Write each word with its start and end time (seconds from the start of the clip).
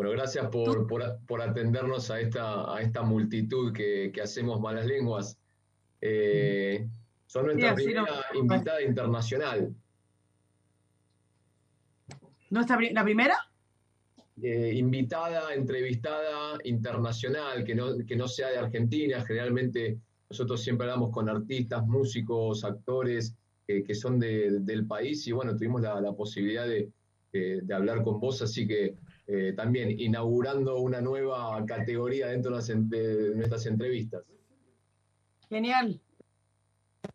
Bueno, 0.00 0.12
gracias 0.12 0.48
por, 0.48 1.42
atendernos 1.42 2.10
a 2.10 2.20
esta, 2.20 2.74
a 2.74 2.80
esta 2.80 3.02
multitud 3.02 3.70
que, 3.70 4.10
hacemos 4.22 4.58
malas 4.58 4.86
lenguas. 4.86 5.38
Eh, 6.00 6.88
son 7.26 7.44
nuestra 7.44 7.74
primera 7.74 8.06
invitada 8.32 8.80
internacional. 8.80 9.74
¿Nuestra, 12.48 12.78
¿La 12.92 13.04
primera? 13.04 13.34
Eh, 14.42 14.72
invitada, 14.74 15.52
entrevistada 15.52 16.56
internacional, 16.64 17.62
que 17.62 17.74
no, 17.74 17.98
que 17.98 18.16
no 18.16 18.26
sea 18.26 18.48
de 18.48 18.56
Argentina. 18.56 19.22
Generalmente 19.26 19.98
nosotros 20.30 20.62
siempre 20.62 20.86
hablamos 20.86 21.10
con 21.10 21.28
artistas, 21.28 21.86
músicos, 21.86 22.64
actores 22.64 23.34
que 23.66 23.94
son 23.94 24.18
del 24.18 24.86
país 24.86 25.26
y 25.26 25.32
bueno, 25.32 25.54
tuvimos 25.54 25.82
la, 25.82 26.12
posibilidad 26.14 26.66
de, 26.66 26.90
hablar 27.70 28.02
con 28.02 28.18
vos, 28.18 28.40
así 28.40 28.66
que 28.66 28.96
eh, 29.26 29.52
también 29.56 29.90
inaugurando 29.90 30.78
una 30.78 31.00
nueva 31.00 31.64
categoría 31.66 32.28
dentro 32.28 32.58
de 32.58 33.34
nuestras 33.36 33.66
entrevistas. 33.66 34.24
Genial. 35.48 36.00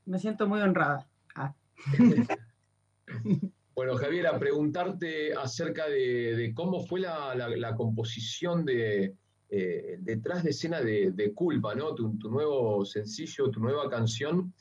Me 0.06 0.20
siento 0.20 0.48
muy 0.48 0.62
honrada. 0.62 1.08
Ah. 1.36 1.54
bueno, 3.76 3.96
Javier, 3.96 4.28
a 4.28 4.40
preguntarte 4.40 5.34
acerca 5.34 5.88
de, 5.88 6.52
cómo 6.56 6.86
fue 6.86 7.02
la, 7.02 7.76
composición 7.76 8.66
de 8.66 9.16
eh, 9.50 9.98
detrás 10.00 10.44
de 10.44 10.52
escena 10.52 10.82
de, 10.82 11.32
Culpa, 11.34 11.76
¿no? 11.76 11.96
Tu, 11.96 12.12
nuevo 12.30 12.86
sencillo, 12.86 13.50
tu 13.50 13.60
nueva 13.60 13.90
canción. 13.90 14.54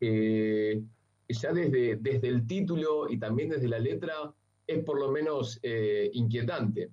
Eh, 0.00 0.82
ya 1.28 1.52
desde, 1.52 1.96
desde 1.96 2.28
el 2.28 2.46
título 2.46 3.10
y 3.10 3.18
también 3.18 3.50
desde 3.50 3.68
la 3.68 3.78
letra 3.78 4.32
es 4.68 4.84
por 4.84 5.00
lo 5.00 5.10
menos 5.10 5.58
eh, 5.62 6.10
inquietante. 6.12 6.90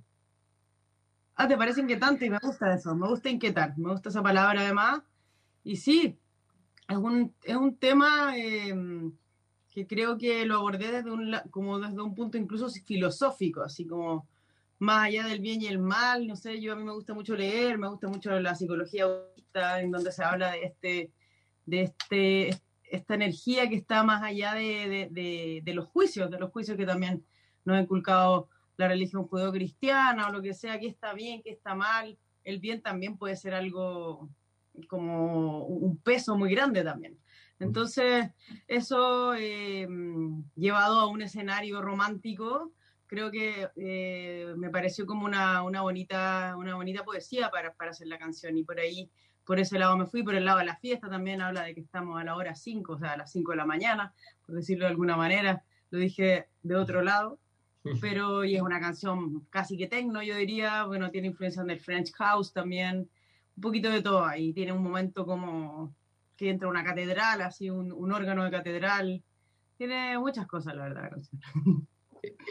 Ah, 1.35 1.47
¿te 1.47 1.57
parece 1.57 1.81
inquietante? 1.81 2.25
Y 2.25 2.29
me 2.29 2.39
gusta 2.41 2.73
eso, 2.73 2.95
me 2.95 3.07
gusta 3.07 3.29
inquietar, 3.29 3.77
me 3.77 3.91
gusta 3.91 4.09
esa 4.09 4.23
palabra 4.23 4.61
además. 4.61 5.01
Y 5.63 5.75
sí, 5.75 6.17
es 6.87 6.97
un, 6.97 7.35
es 7.43 7.55
un 7.55 7.75
tema 7.75 8.37
em, 8.37 9.11
que 9.69 9.85
creo 9.85 10.17
que 10.17 10.45
lo 10.45 10.55
abordé 10.55 10.91
desde 10.91 11.11
un, 11.11 11.35
como 11.51 11.77
desde 11.77 12.01
un 12.01 12.15
punto 12.15 12.37
incluso 12.37 12.69
filosófico, 12.69 13.61
así 13.61 13.85
como 13.85 14.27
más 14.79 15.07
allá 15.07 15.27
del 15.27 15.41
bien 15.41 15.61
y 15.61 15.67
el 15.67 15.79
mal, 15.79 16.27
no 16.27 16.37
sé, 16.37 16.61
yo 16.61 16.73
a 16.73 16.75
mí 16.75 16.83
me 16.83 16.93
gusta 16.93 17.13
mucho 17.13 17.35
leer, 17.35 17.77
me 17.77 17.89
gusta 17.89 18.07
mucho 18.07 18.39
la 18.39 18.55
psicología 18.55 19.05
en 19.77 19.91
donde 19.91 20.11
se 20.11 20.23
habla 20.23 20.51
de 20.51 20.63
este, 20.63 21.11
de 21.65 21.81
este 21.83 22.49
esta 22.89 23.15
energía 23.15 23.67
que 23.69 23.75
está 23.75 24.03
más 24.03 24.23
allá 24.23 24.53
de, 24.53 25.61
los 25.65 25.85
juicios, 25.85 26.29
de 26.29 26.39
los 26.39 26.51
juicios 26.51 26.77
que 26.77 26.85
también 26.85 27.25
nos 27.65 27.77
ha 27.77 27.81
inculcado 27.81 28.47
la 28.77 28.87
religión 28.87 29.27
judeocristiana 29.27 30.27
o 30.27 30.31
lo 30.31 30.41
que 30.41 30.53
sea, 30.53 30.79
que 30.79 30.87
está 30.87 31.13
bien, 31.13 31.41
que 31.41 31.51
está 31.51 31.75
mal. 31.75 32.17
El 32.43 32.59
bien 32.59 32.81
también 32.81 33.17
puede 33.17 33.35
ser 33.35 33.53
algo 33.53 34.29
como 34.87 35.65
un 35.65 35.97
peso 35.97 36.37
muy 36.37 36.53
grande 36.53 36.83
también. 36.83 37.17
Entonces, 37.59 38.29
eso 38.67 39.33
eh, 39.35 39.87
llevado 40.55 40.99
a 40.99 41.07
un 41.07 41.21
escenario 41.21 41.81
romántico, 41.81 42.73
creo 43.07 43.31
que 43.31 43.69
eh, 43.77 44.53
me 44.57 44.69
pareció 44.69 45.05
como 45.05 45.25
una, 45.25 45.61
bonita, 45.61 46.55
una 46.57 46.75
bonita 46.75 47.03
poesía 47.03 47.49
para, 47.49 47.73
para 47.73 47.91
hacer 47.91 48.07
la 48.07 48.17
canción 48.17 48.57
y 48.57 48.63
por 48.63 48.79
ahí 48.79 49.09
por 49.45 49.59
ese 49.59 49.77
lado 49.77 49.95
me 49.95 50.07
fui, 50.07 50.23
por 50.23 50.35
el 50.35 50.43
lado 50.43 50.59
de 50.59 50.65
la 50.65 50.75
fiesta 50.75 51.07
también 51.07 51.39
habla 51.39 51.63
de 51.63 51.75
que 51.75 51.81
estamos 51.81 52.19
a 52.19 52.23
la 52.23 52.35
hora 52.35 52.55
5, 52.55 52.93
o 52.93 52.97
sea, 52.97 53.11
a 53.11 53.17
las 53.17 53.31
5 53.31 53.51
de 53.51 53.57
la 53.57 53.65
mañana, 53.65 54.13
por 54.45 54.55
decirlo 54.55 54.85
de 54.85 54.91
alguna 54.91 55.15
manera, 55.15 55.63
lo 55.91 55.99
dije 55.99 56.47
de 56.63 56.75
otro 56.75 57.03
lado, 57.03 57.39
pero 58.01 58.43
y 58.43 58.55
es 58.55 58.61
una 58.61 58.79
canción 58.79 59.45
casi 59.49 59.77
que 59.77 59.87
tecno, 59.87 60.23
yo 60.23 60.35
diría, 60.35 60.85
bueno, 60.85 61.11
tiene 61.11 61.27
influencia 61.27 61.63
del 61.63 61.79
French 61.79 62.11
House 62.13 62.51
también, 62.51 63.09
un 63.55 63.61
poquito 63.61 63.89
de 63.89 64.01
todo 64.01 64.25
ahí, 64.25 64.53
tiene 64.53 64.73
un 64.73 64.83
momento 64.83 65.25
como 65.25 65.95
que 66.35 66.49
entra 66.49 66.67
una 66.67 66.83
catedral, 66.83 67.41
así 67.41 67.69
un, 67.69 67.91
un 67.91 68.11
órgano 68.11 68.43
de 68.43 68.51
catedral, 68.51 69.23
tiene 69.77 70.17
muchas 70.19 70.47
cosas, 70.47 70.75
la 70.75 70.83
verdad, 70.83 71.03
la 71.03 71.09
canción. 71.09 71.41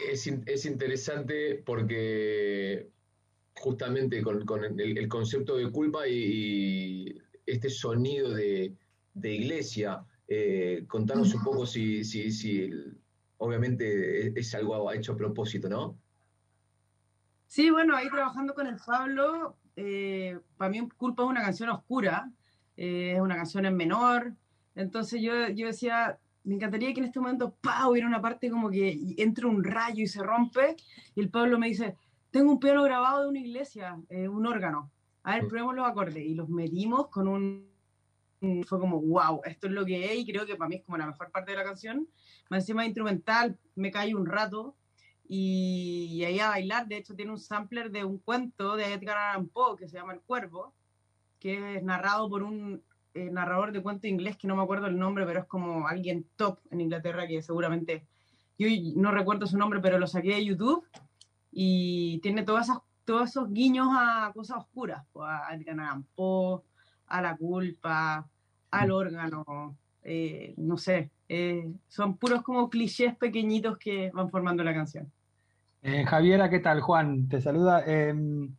Es, 0.09 0.25
es 0.27 0.65
interesante 0.65 1.61
porque 1.65 2.87
justamente 3.55 4.21
con, 4.21 4.45
el, 4.79 5.07
concepto 5.07 5.57
de 5.57 5.69
culpa 5.69 6.07
y, 6.07 7.17
este 7.45 7.69
sonido 7.69 8.31
de, 8.33 8.73
iglesia. 9.21 10.03
Eh, 10.27 10.85
contanos 10.87 11.33
un 11.35 11.43
poco 11.43 11.65
si, 11.65 12.03
si, 12.03 12.31
si 12.31 12.71
obviamente 13.37 14.37
es 14.39 14.55
algo 14.55 14.91
hecho 14.91 15.13
a 15.13 15.17
propósito, 15.17 15.69
¿no? 15.69 15.97
Sí, 17.47 17.69
bueno, 17.69 17.95
ahí 17.95 18.09
trabajando 18.09 18.53
con 18.53 18.67
el 18.67 18.77
Pablo, 18.85 19.57
eh, 19.75 20.39
para 20.57 20.71
mí 20.71 20.87
Culpa 20.97 21.23
es 21.23 21.29
una 21.29 21.41
canción 21.41 21.69
oscura, 21.69 22.31
eh, 22.75 23.13
es 23.15 23.21
una 23.21 23.35
canción 23.35 23.65
en 23.65 23.75
menor, 23.75 24.33
entonces 24.75 25.21
yo, 25.21 25.47
yo 25.49 25.67
decía, 25.67 26.19
me 26.43 26.55
encantaría 26.55 26.93
que 26.93 26.99
en 26.99 27.05
este 27.05 27.19
momento, 27.19 27.55
¡pau!, 27.61 27.91
hubiera 27.91 28.07
una 28.07 28.21
parte 28.21 28.49
como 28.49 28.69
que 28.69 29.15
entre 29.17 29.45
un 29.45 29.63
rayo 29.63 30.03
y 30.03 30.07
se 30.07 30.21
rompe, 30.23 30.75
y 31.15 31.21
el 31.21 31.29
Pablo 31.29 31.57
me 31.57 31.67
dice, 31.67 31.95
tengo 32.35 32.51
un 32.51 32.59
piano 32.59 32.83
grabado 32.83 33.23
de 33.23 33.29
una 33.29 33.39
iglesia, 33.39 33.97
eh, 34.09 34.27
un 34.27 34.45
órgano. 34.45 34.91
A 35.23 35.35
ver, 35.35 35.47
probemos 35.47 35.73
los 35.73 35.87
acordes. 35.87 36.25
Y 36.25 36.35
los 36.35 36.49
metimos 36.49 37.07
con 37.07 37.29
un, 37.29 37.69
Fue 38.65 38.79
como, 38.79 39.01
wow, 39.01 39.41
esto 39.45 39.67
es 39.67 39.73
lo 39.73 39.85
que 39.85 40.13
es. 40.13 40.19
Y 40.19 40.25
creo 40.25 40.45
que 40.45 40.55
para 40.55 40.69
mí 40.69 40.75
es 40.75 40.83
como 40.83 40.97
la 40.97 41.07
mejor 41.07 41.31
parte 41.31 41.51
de 41.51 41.57
la 41.57 41.63
canción. 41.63 42.07
Más 42.49 42.63
encima 42.63 42.85
instrumental, 42.85 43.57
me 43.75 43.91
cae 43.91 44.15
un 44.15 44.25
rato. 44.25 44.75
Y, 45.27 46.23
ahí 46.25 46.39
a 46.39 46.49
bailar. 46.49 46.87
De 46.87 46.97
hecho, 46.97 47.15
tiene 47.15 47.31
un 47.31 47.39
sampler 47.39 47.91
de 47.91 48.03
un 48.03 48.19
cuento 48.19 48.75
de 48.75 48.93
Edgar 48.93 49.17
Allan 49.17 49.47
Poe 49.47 49.77
que 49.77 49.87
se 49.87 49.97
llama 49.97 50.13
El 50.13 50.21
Cuervo, 50.21 50.73
que 51.39 51.77
es 51.77 51.83
narrado 51.83 52.29
por 52.29 52.43
un 52.43 52.83
eh, 53.13 53.29
narrador 53.31 53.71
de 53.71 53.81
cuento 53.81 54.07
inglés 54.07 54.37
que 54.37 54.47
no 54.47 54.55
me 54.55 54.63
acuerdo 54.63 54.87
el 54.87 54.99
nombre, 54.99 55.25
pero 55.25 55.39
es 55.39 55.45
como 55.45 55.87
alguien 55.87 56.27
top 56.35 56.59
en 56.71 56.81
Inglaterra 56.81 57.27
que 57.27 57.41
seguramente. 57.41 58.05
Yo 58.57 58.67
no 58.95 59.11
recuerdo 59.11 59.47
su 59.47 59.57
nombre, 59.57 59.81
pero 59.81 59.99
lo 59.99 60.07
saqué 60.07 60.35
de 60.35 60.45
YouTube 60.45 60.85
y 61.51 62.19
tiene 62.19 62.43
todas 62.43 62.69
esas, 62.69 62.79
todos 63.05 63.29
esos 63.29 63.51
guiños 63.51 63.87
a 63.91 64.31
cosas 64.33 64.57
oscuras, 64.57 65.05
pues, 65.13 65.29
a 65.29 65.53
Edgar 65.53 65.77
a 67.07 67.21
la 67.21 67.37
culpa, 67.37 68.27
al 68.81 68.91
órgano, 68.91 69.77
eh, 70.03 70.53
no 70.57 70.77
sé, 70.77 71.09
eh, 71.27 71.71
son 71.87 72.17
puros 72.17 72.41
como 72.43 72.69
clichés 72.69 73.15
pequeñitos 73.15 73.77
que 73.77 74.11
van 74.13 74.29
formando 74.29 74.63
la 74.63 74.73
canción. 74.73 75.11
Eh, 75.81 76.03
Javiera, 76.05 76.49
¿qué 76.49 76.59
tal? 76.59 76.81
Juan, 76.81 77.27
te 77.27 77.41
saluda. 77.41 77.83
Em, 77.85 78.55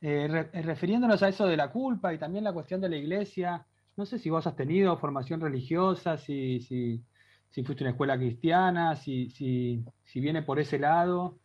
refiriéndonos 0.00 1.22
a 1.22 1.28
eso 1.28 1.46
de 1.46 1.56
la 1.56 1.70
culpa 1.70 2.14
y 2.14 2.18
también 2.18 2.44
la 2.44 2.52
cuestión 2.52 2.80
de 2.80 2.88
la 2.88 2.96
iglesia, 2.96 3.66
no 3.96 4.06
sé 4.06 4.18
si 4.18 4.30
vos 4.30 4.46
has 4.46 4.54
tenido 4.54 4.96
formación 4.98 5.40
religiosa, 5.40 6.18
si, 6.18 6.60
si, 6.60 7.02
si 7.50 7.62
fuiste 7.64 7.82
a 7.82 7.86
una 7.86 7.90
escuela 7.92 8.16
cristiana, 8.16 8.94
si, 8.94 9.30
si, 9.30 9.84
si 10.04 10.20
viene 10.20 10.42
por 10.42 10.60
ese 10.60 10.78
lado 10.78 11.38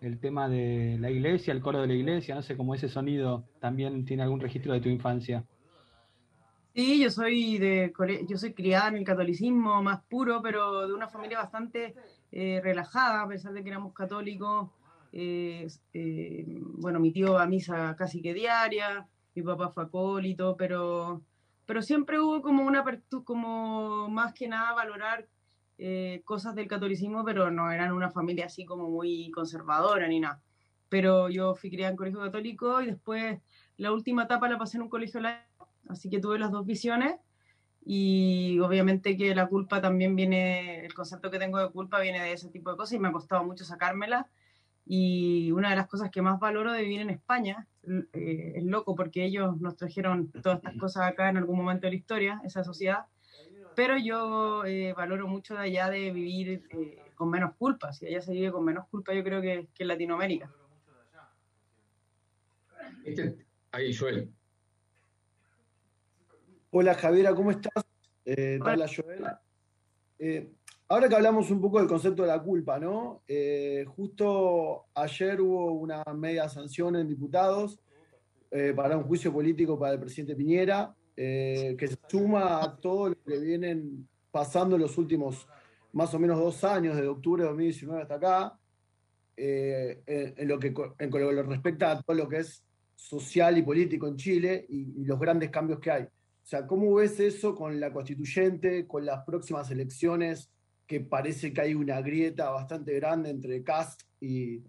el 0.00 0.18
tema 0.20 0.48
de 0.48 0.98
la 1.00 1.10
iglesia, 1.10 1.52
el 1.52 1.60
coro 1.60 1.80
de 1.80 1.88
la 1.88 1.94
iglesia, 1.94 2.34
no 2.34 2.42
sé 2.42 2.56
cómo 2.56 2.74
ese 2.74 2.88
sonido 2.88 3.44
también 3.60 4.04
tiene 4.04 4.22
algún 4.22 4.40
registro 4.40 4.72
de 4.72 4.80
tu 4.80 4.88
infancia. 4.88 5.44
Sí, 6.76 7.02
yo 7.02 7.10
soy 7.10 7.56
de 7.56 7.90
yo 8.28 8.36
soy 8.36 8.52
criada 8.52 8.88
en 8.88 8.96
el 8.96 9.04
catolicismo 9.04 9.82
más 9.82 10.02
puro, 10.10 10.42
pero 10.42 10.86
de 10.86 10.92
una 10.92 11.08
familia 11.08 11.38
bastante 11.38 11.94
eh, 12.30 12.60
relajada, 12.62 13.22
a 13.22 13.28
pesar 13.28 13.54
de 13.54 13.62
que 13.62 13.70
éramos 13.70 13.94
católicos. 13.94 14.68
Eh, 15.10 15.66
eh, 15.94 16.44
bueno, 16.74 17.00
mi 17.00 17.12
tío 17.12 17.32
va 17.32 17.44
a 17.44 17.46
misa 17.46 17.96
casi 17.96 18.20
que 18.20 18.34
diaria, 18.34 19.08
mi 19.34 19.40
papá 19.42 19.70
fue 19.70 19.84
acólito, 19.84 20.54
pero, 20.58 21.22
pero 21.64 21.80
siempre 21.80 22.20
hubo 22.20 22.42
como 22.42 22.66
una 22.66 22.84
como 23.24 24.08
más 24.10 24.34
que 24.34 24.46
nada 24.46 24.74
valorar 24.74 25.26
cosas 26.24 26.54
del 26.54 26.68
catolicismo, 26.68 27.24
pero 27.24 27.50
no 27.50 27.70
eran 27.70 27.92
una 27.92 28.10
familia 28.10 28.46
así 28.46 28.66
como 28.66 28.90
muy 28.90 29.30
conservadora 29.30 30.06
ni 30.08 30.20
nada. 30.20 30.42
Pero 30.90 31.30
yo 31.30 31.54
fui 31.54 31.70
criada 31.70 31.92
en 31.92 31.96
colegio 31.96 32.20
católico 32.20 32.82
y 32.82 32.86
después 32.88 33.40
la 33.78 33.92
última 33.92 34.24
etapa 34.24 34.46
la 34.46 34.58
pasé 34.58 34.76
en 34.76 34.82
un 34.82 34.88
colegio 34.90 35.20
laico, 35.20 35.55
así 35.88 36.10
que 36.10 36.20
tuve 36.20 36.38
las 36.38 36.50
dos 36.50 36.66
visiones 36.66 37.16
y 37.88 38.58
obviamente 38.58 39.16
que 39.16 39.32
la 39.32 39.46
culpa 39.46 39.80
también 39.80 40.16
viene, 40.16 40.84
el 40.84 40.92
concepto 40.92 41.30
que 41.30 41.38
tengo 41.38 41.58
de 41.58 41.70
culpa 41.70 42.00
viene 42.00 42.20
de 42.20 42.32
ese 42.32 42.48
tipo 42.48 42.70
de 42.70 42.76
cosas 42.76 42.94
y 42.94 42.98
me 42.98 43.08
ha 43.08 43.12
costado 43.12 43.44
mucho 43.44 43.64
sacármela. 43.64 44.28
Y 44.84 45.52
una 45.52 45.70
de 45.70 45.76
las 45.76 45.86
cosas 45.86 46.10
que 46.10 46.20
más 46.20 46.40
valoro 46.40 46.72
de 46.72 46.82
vivir 46.82 47.00
en 47.00 47.10
España 47.10 47.68
eh, 48.12 48.54
es 48.56 48.64
loco 48.64 48.96
porque 48.96 49.24
ellos 49.24 49.60
nos 49.60 49.76
trajeron 49.76 50.32
todas 50.32 50.58
estas 50.58 50.76
cosas 50.76 51.04
acá 51.04 51.28
en 51.28 51.36
algún 51.36 51.56
momento 51.56 51.86
de 51.86 51.92
la 51.92 51.96
historia, 51.96 52.40
esa 52.44 52.64
sociedad, 52.64 53.06
pero 53.76 53.96
yo 53.98 54.64
eh, 54.64 54.92
valoro 54.96 55.28
mucho 55.28 55.54
de 55.54 55.60
allá 55.60 55.88
de 55.88 56.10
vivir 56.10 56.64
eh, 56.70 57.12
con 57.14 57.30
menos 57.30 57.54
culpa. 57.56 57.92
Si 57.92 58.06
allá 58.06 58.20
se 58.20 58.32
vive 58.32 58.50
con 58.50 58.64
menos 58.64 58.88
culpa, 58.88 59.14
yo 59.14 59.22
creo 59.22 59.40
que, 59.40 59.68
que 59.74 59.84
en 59.84 59.88
Latinoamérica. 59.88 60.50
Este, 63.04 63.46
ahí, 63.70 63.94
Joel. 63.94 64.32
Hola 66.78 66.92
Javiera, 66.92 67.34
¿cómo 67.34 67.52
estás? 67.52 67.86
Eh, 68.26 68.58
hola 68.60 68.86
Joel. 68.86 69.24
Ahora 70.88 71.08
que 71.08 71.14
hablamos 71.14 71.50
un 71.50 71.58
poco 71.58 71.78
del 71.78 71.88
concepto 71.88 72.20
de 72.20 72.28
la 72.28 72.42
culpa, 72.42 72.78
¿no? 72.78 73.22
Eh, 73.26 73.86
justo 73.96 74.84
ayer 74.94 75.40
hubo 75.40 75.72
una 75.72 76.04
media 76.14 76.50
sanción 76.50 76.96
en 76.96 77.08
diputados 77.08 77.80
eh, 78.50 78.74
para 78.76 78.98
un 78.98 79.04
juicio 79.04 79.32
político 79.32 79.78
para 79.78 79.94
el 79.94 80.00
presidente 80.00 80.36
Piñera, 80.36 80.94
eh, 81.16 81.76
que 81.78 81.88
se 81.88 81.96
suma 82.08 82.62
a 82.62 82.76
todo 82.76 83.08
lo 83.08 83.24
que 83.24 83.38
vienen 83.38 84.06
pasando 84.30 84.76
en 84.76 84.82
los 84.82 84.98
últimos 84.98 85.48
más 85.94 86.12
o 86.12 86.18
menos 86.18 86.38
dos 86.38 86.62
años, 86.62 86.94
desde 86.94 87.08
octubre 87.08 87.42
de 87.42 87.48
2019 87.48 88.02
hasta 88.02 88.16
acá, 88.16 88.58
en, 89.34 90.46
lo 90.46 90.58
que, 90.58 90.74
en 90.98 91.10
lo 91.10 91.30
que 91.30 91.42
respecta 91.42 91.92
a 91.92 92.02
todo 92.02 92.14
lo 92.18 92.28
que 92.28 92.40
es 92.40 92.62
social 92.94 93.56
y 93.56 93.62
político 93.62 94.08
en 94.08 94.16
Chile 94.16 94.66
y, 94.68 95.00
y 95.00 95.04
los 95.06 95.18
grandes 95.18 95.48
cambios 95.48 95.80
que 95.80 95.90
hay. 95.90 96.06
O 96.46 96.48
sea, 96.48 96.66
¿cómo 96.66 96.94
ves 96.94 97.18
eso 97.18 97.54
con 97.54 97.80
la 97.80 97.92
constituyente, 97.92 98.86
con 98.86 99.04
las 99.04 99.24
próximas 99.24 99.70
elecciones? 99.70 100.50
que 100.86 101.00
parece 101.00 101.52
que 101.52 101.60
hay 101.60 101.74
una 101.74 102.00
grieta 102.00 102.50
bastante 102.50 102.94
grande 102.94 103.30
entre 103.30 103.62
Cast 103.62 104.02
y, 104.20 104.62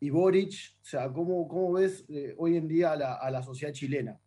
y 0.00 0.10
Boric. 0.10 0.52
O 0.82 0.84
sea, 0.84 1.10
¿cómo, 1.10 1.48
cómo 1.48 1.72
ves 1.72 2.04
eh, 2.08 2.34
hoy 2.36 2.56
en 2.56 2.68
día 2.68 2.92
a 2.92 3.30
la, 3.30 3.42
sociedad 3.42 3.72
chilena? 3.72 4.18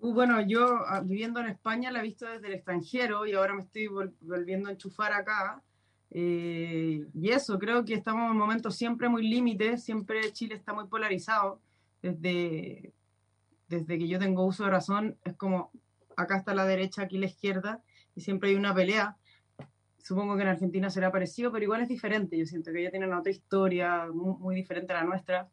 Uh, 0.00 0.12
bueno, 0.12 0.40
yo 0.40 0.66
ah, 0.86 1.00
viviendo 1.00 1.40
en 1.40 1.46
España 1.46 1.90
la 1.90 2.00
he 2.00 2.02
visto 2.02 2.26
desde 2.26 2.46
el 2.46 2.54
extranjero 2.54 3.26
y 3.26 3.32
ahora 3.32 3.54
me 3.54 3.62
estoy 3.62 3.88
volviendo 4.20 4.68
a 4.68 4.72
enchufar 4.72 5.12
acá. 5.12 5.62
Eh, 6.10 7.06
y 7.14 7.30
eso, 7.30 7.58
creo 7.58 7.84
que 7.84 7.94
estamos 7.94 8.30
en 8.30 8.36
momentos 8.36 8.76
siempre 8.76 9.08
muy 9.08 9.26
límites, 9.26 9.82
siempre 9.82 10.32
Chile 10.32 10.54
está 10.54 10.72
muy 10.72 10.86
polarizado. 10.86 11.60
Desde, 12.00 12.92
desde 13.72 13.98
que 13.98 14.06
yo 14.06 14.18
tengo 14.18 14.44
uso 14.44 14.64
de 14.64 14.70
razón, 14.70 15.16
es 15.24 15.34
como 15.34 15.70
acá 16.16 16.36
está 16.36 16.54
la 16.54 16.66
derecha, 16.66 17.02
aquí 17.02 17.16
la 17.18 17.26
izquierda, 17.26 17.82
y 18.14 18.20
siempre 18.20 18.50
hay 18.50 18.56
una 18.56 18.74
pelea. 18.74 19.16
Supongo 19.98 20.36
que 20.36 20.42
en 20.42 20.48
Argentina 20.48 20.90
será 20.90 21.10
parecido, 21.10 21.50
pero 21.50 21.64
igual 21.64 21.80
es 21.80 21.88
diferente. 21.88 22.36
Yo 22.36 22.44
siento 22.44 22.70
que 22.70 22.80
ella 22.80 22.90
tiene 22.90 23.12
otra 23.12 23.32
historia 23.32 24.08
muy, 24.12 24.54
diferente 24.54 24.92
a 24.92 24.96
la 24.96 25.04
nuestra. 25.04 25.48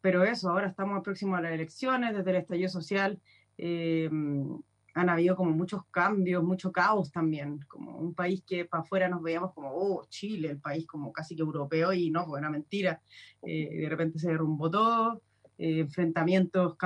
Pero 0.00 0.24
eso, 0.24 0.48
ahora 0.48 0.68
estamos 0.68 1.02
próximos 1.02 1.38
a 1.38 1.42
las 1.42 1.52
elecciones, 1.52 2.14
desde 2.16 2.30
el 2.30 2.36
estallido 2.36 2.68
social. 2.68 3.20
Eh, 3.58 4.08
han 4.94 5.08
habido 5.08 5.36
como 5.36 5.50
muchos 5.50 5.84
cambios, 5.90 6.42
mucho 6.42 6.70
caos 6.70 7.10
también, 7.10 7.60
como 7.68 7.98
un 7.98 8.14
país 8.14 8.42
que 8.46 8.64
para 8.64 8.82
afuera 8.82 9.08
nos 9.08 9.22
veíamos 9.22 9.52
como, 9.52 9.70
oh, 9.72 10.04
Chile, 10.08 10.50
el 10.50 10.60
país 10.60 10.86
como 10.86 11.12
casi 11.12 11.34
que 11.34 11.42
europeo, 11.42 11.92
y 11.92 12.10
no, 12.10 12.26
fue 12.26 12.38
una 12.38 12.50
mentira. 12.50 13.02
Eh, 13.42 13.80
de 13.80 13.88
repente 13.88 14.18
se 14.18 14.28
derrumbó 14.28 14.70
todo, 14.70 15.22
eh, 15.58 15.80
enfrentamientos, 15.80 16.76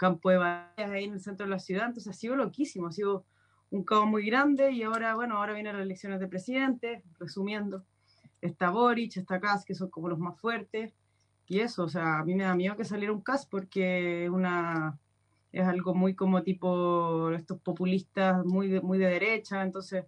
campo 0.00 0.30
de 0.30 0.38
batallas 0.38 0.90
ahí 0.90 1.04
en 1.04 1.12
el 1.12 1.20
centro 1.20 1.44
de 1.44 1.50
la 1.50 1.58
ciudad, 1.58 1.88
entonces 1.88 2.16
ha 2.16 2.18
sido 2.18 2.34
loquísimo, 2.34 2.86
ha 2.86 2.92
sido 2.92 3.26
un 3.68 3.84
caos 3.84 4.06
muy 4.06 4.24
grande 4.24 4.72
y 4.72 4.82
ahora, 4.82 5.14
bueno, 5.14 5.36
ahora 5.36 5.52
vienen 5.52 5.76
las 5.76 5.84
elecciones 5.84 6.20
de 6.20 6.26
presidente, 6.26 7.04
resumiendo, 7.18 7.84
está 8.40 8.70
Boric, 8.70 9.18
está 9.18 9.38
Kass, 9.38 9.66
que 9.66 9.74
son 9.74 9.90
como 9.90 10.08
los 10.08 10.18
más 10.18 10.40
fuertes, 10.40 10.94
y 11.46 11.60
eso, 11.60 11.84
o 11.84 11.88
sea, 11.90 12.20
a 12.20 12.24
mí 12.24 12.34
me 12.34 12.44
da 12.44 12.54
miedo 12.54 12.76
que 12.76 12.86
saliera 12.86 13.12
un 13.12 13.20
Kass 13.20 13.44
porque 13.44 14.30
una, 14.32 14.98
es 15.52 15.66
algo 15.66 15.94
muy 15.94 16.14
como 16.14 16.42
tipo 16.42 17.30
estos 17.32 17.60
populistas 17.60 18.42
muy 18.46 18.68
de, 18.68 18.80
muy 18.80 18.96
de 18.96 19.06
derecha, 19.06 19.62
entonces 19.62 20.06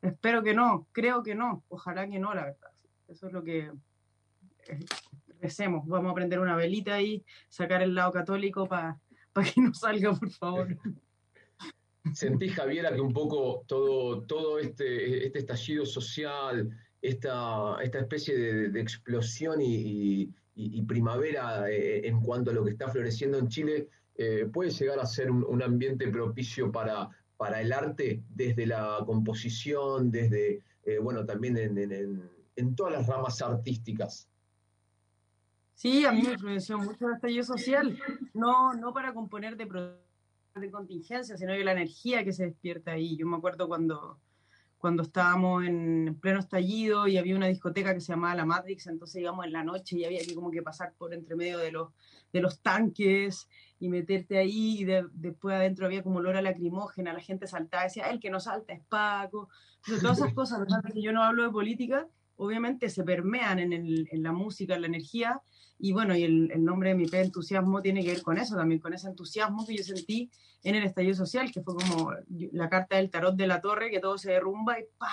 espero 0.00 0.42
que 0.42 0.54
no, 0.54 0.86
creo 0.92 1.22
que 1.22 1.34
no, 1.34 1.62
ojalá 1.68 2.08
que 2.08 2.18
no, 2.18 2.32
la 2.32 2.46
verdad. 2.46 2.70
Eso 3.06 3.26
es 3.26 3.34
lo 3.34 3.44
que 3.44 3.70
recemos, 5.42 5.86
vamos 5.86 6.10
a 6.10 6.14
prender 6.14 6.40
una 6.40 6.56
velita 6.56 7.02
y 7.02 7.22
sacar 7.50 7.82
el 7.82 7.94
lado 7.94 8.12
católico 8.12 8.66
para 8.66 8.98
que 9.42 9.60
no 9.60 9.74
salga, 9.74 10.14
por 10.14 10.30
favor. 10.30 10.76
¿Sentís, 12.12 12.54
Javiera, 12.54 12.94
que 12.94 13.00
un 13.00 13.12
poco 13.12 13.64
todo, 13.66 14.22
todo 14.22 14.58
este, 14.58 15.26
este 15.26 15.40
estallido 15.40 15.84
social, 15.84 16.70
esta, 17.02 17.76
esta 17.82 17.98
especie 17.98 18.68
de, 18.68 18.80
explosión 18.80 19.60
y, 19.60 20.32
primavera 20.86 21.70
eh, 21.70 22.06
en 22.06 22.20
cuanto 22.20 22.50
a 22.50 22.54
lo 22.54 22.64
que 22.64 22.70
está 22.70 22.88
floreciendo 22.88 23.38
en 23.38 23.48
Chile, 23.48 23.88
eh, 24.16 24.48
puede 24.52 24.70
llegar 24.70 24.98
a 24.98 25.06
ser 25.06 25.30
un, 25.30 25.62
ambiente 25.62 26.08
propicio 26.08 26.72
para, 26.72 27.10
para 27.36 27.60
el 27.60 27.72
arte 27.72 28.22
desde 28.30 28.66
la 28.66 29.02
composición, 29.04 30.10
desde, 30.10 30.62
eh, 30.84 30.98
bueno, 30.98 31.26
también 31.26 31.56
en, 31.58 32.74
todas 32.74 32.94
las 32.94 33.06
ramas 33.06 33.42
artísticas? 33.42 34.28
Sí, 35.76 36.06
a 36.06 36.10
mí 36.10 36.22
me 36.22 36.32
influenció 36.32 36.78
mucho 36.78 37.06
el 37.06 37.16
estallido 37.16 37.44
social, 37.44 37.98
no, 38.32 38.72
no 38.72 38.94
para 38.94 39.12
componer 39.12 39.58
de 39.58 39.66
de 40.54 40.70
contingencia, 40.70 41.36
sino 41.36 41.52
que 41.52 41.64
la 41.64 41.72
energía 41.72 42.24
que 42.24 42.32
se 42.32 42.46
despierta 42.46 42.92
ahí. 42.92 43.14
Yo 43.14 43.26
me 43.26 43.36
acuerdo 43.36 43.68
cuando, 43.68 44.18
cuando 44.78 45.02
estábamos 45.02 45.66
en 45.66 46.16
pleno 46.18 46.40
estallido 46.40 47.06
y 47.06 47.18
había 47.18 47.36
una 47.36 47.48
discoteca 47.48 47.92
que 47.92 48.00
se 48.00 48.14
llamaba 48.14 48.34
La 48.34 48.46
Matrix, 48.46 48.86
entonces 48.86 49.20
íbamos 49.20 49.44
en 49.44 49.52
la 49.52 49.64
noche 49.64 49.98
y 49.98 50.06
había 50.06 50.24
que 50.24 50.34
como 50.34 50.50
que 50.50 50.62
pasar 50.62 50.94
por 50.96 51.12
entre 51.12 51.36
medio 51.36 51.58
de 51.58 51.72
los, 51.72 51.90
de 52.32 52.40
los 52.40 52.60
tanques 52.60 53.46
y 53.78 53.90
meterte 53.90 54.38
ahí 54.38 54.80
y 54.80 54.84
después 54.84 55.54
adentro 55.54 55.84
había 55.84 56.02
como 56.02 56.20
olor 56.20 56.36
a 56.36 56.40
lacrimógena, 56.40 57.12
la 57.12 57.20
gente 57.20 57.46
saltaba, 57.46 57.84
decía, 57.84 58.08
el 58.08 58.18
que 58.18 58.30
no 58.30 58.40
salta 58.40 58.72
es 58.72 58.82
Paco. 58.88 59.50
Entonces, 59.80 60.00
todas 60.00 60.18
esas 60.18 60.32
cosas, 60.34 60.66
que 60.94 61.02
yo 61.02 61.12
no 61.12 61.22
hablo 61.22 61.42
de 61.42 61.50
política, 61.50 62.08
obviamente 62.36 62.88
se 62.88 63.04
permean 63.04 63.58
en, 63.58 63.72
el, 63.72 64.08
en 64.10 64.22
la 64.22 64.32
música, 64.32 64.74
en 64.74 64.82
la 64.82 64.86
energía, 64.86 65.40
y 65.78 65.92
bueno, 65.92 66.16
y 66.16 66.24
el, 66.24 66.64
nombre 66.64 66.90
de 66.90 66.94
mi 66.94 67.06
P, 67.06 67.20
entusiasmo, 67.20 67.82
tiene 67.82 68.02
que 68.02 68.12
ver 68.12 68.22
con 68.22 68.38
eso 68.38 68.56
también, 68.56 68.80
con 68.80 68.94
ese 68.94 69.08
entusiasmo 69.08 69.66
que 69.66 69.76
yo 69.76 69.84
sentí 69.84 70.30
en 70.62 70.74
el 70.74 70.84
estallido 70.84 71.14
social, 71.14 71.52
que 71.52 71.62
fue 71.62 71.74
como 71.74 72.12
la 72.52 72.68
carta 72.68 72.96
del 72.96 73.10
tarot 73.10 73.36
de 73.36 73.46
la 73.46 73.60
torre, 73.60 73.90
que 73.90 74.00
todo 74.00 74.16
se 74.16 74.32
derrumba 74.32 74.78
y 74.78 74.84
¡pa! 74.96 75.12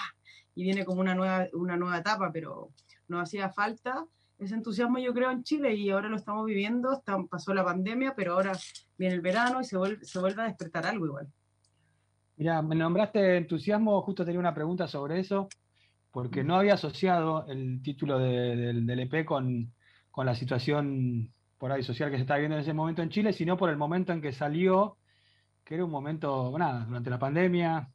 Y 0.55 0.63
viene 0.63 0.85
como 0.85 1.01
una 1.01 1.15
nueva, 1.15 1.47
una 1.53 1.75
nueva 1.75 1.97
etapa, 1.97 2.31
pero 2.31 2.69
no 3.07 3.19
hacía 3.19 3.49
falta 3.49 4.05
ese 4.39 4.55
entusiasmo, 4.55 4.99
yo 4.99 5.13
creo, 5.13 5.31
en 5.31 5.43
Chile, 5.43 5.73
y 5.75 5.89
ahora 5.89 6.09
lo 6.09 6.17
estamos 6.17 6.45
viviendo, 6.45 7.01
pasó 7.29 7.53
la 7.53 7.63
pandemia, 7.63 8.13
pero 8.15 8.33
ahora 8.33 8.53
viene 8.97 9.15
el 9.15 9.21
verano 9.21 9.61
y 9.61 9.65
se 9.65 9.77
vuelve, 9.77 10.03
se 10.03 10.19
vuelve 10.19 10.41
a 10.41 10.45
despertar 10.45 10.85
algo 10.85 11.05
igual. 11.05 11.27
Mira, 12.35 12.61
me 12.61 12.75
nombraste 12.75 13.37
entusiasmo, 13.37 14.01
justo 14.01 14.25
tenía 14.25 14.39
una 14.39 14.53
pregunta 14.53 14.87
sobre 14.87 15.19
eso, 15.19 15.47
porque 16.13 16.45
no 16.45 16.55
había 16.55 16.75
asociado 16.75 17.45
el 17.47 17.81
título 17.81 18.17
del 18.17 18.99
EP 18.99 19.25
con 19.25 19.73
con 20.13 20.27
la 20.27 20.35
situación 20.35 21.33
por 21.57 21.71
ahí 21.71 21.81
social 21.81 22.11
que 22.11 22.17
se 22.17 22.21
estaba 22.21 22.37
viendo 22.37 22.55
en 22.55 22.61
ese 22.61 22.71
momento 22.71 23.01
en 23.01 23.09
Chile, 23.09 23.33
sino 23.33 23.57
por 23.57 23.71
el 23.71 23.77
momento 23.77 24.13
en 24.13 24.21
que 24.21 24.31
salió, 24.31 24.97
que 25.63 25.73
era 25.73 25.85
un 25.85 25.89
momento, 25.89 26.53
nada, 26.55 26.85
durante 26.85 27.09
la 27.09 27.17
pandemia, 27.17 27.89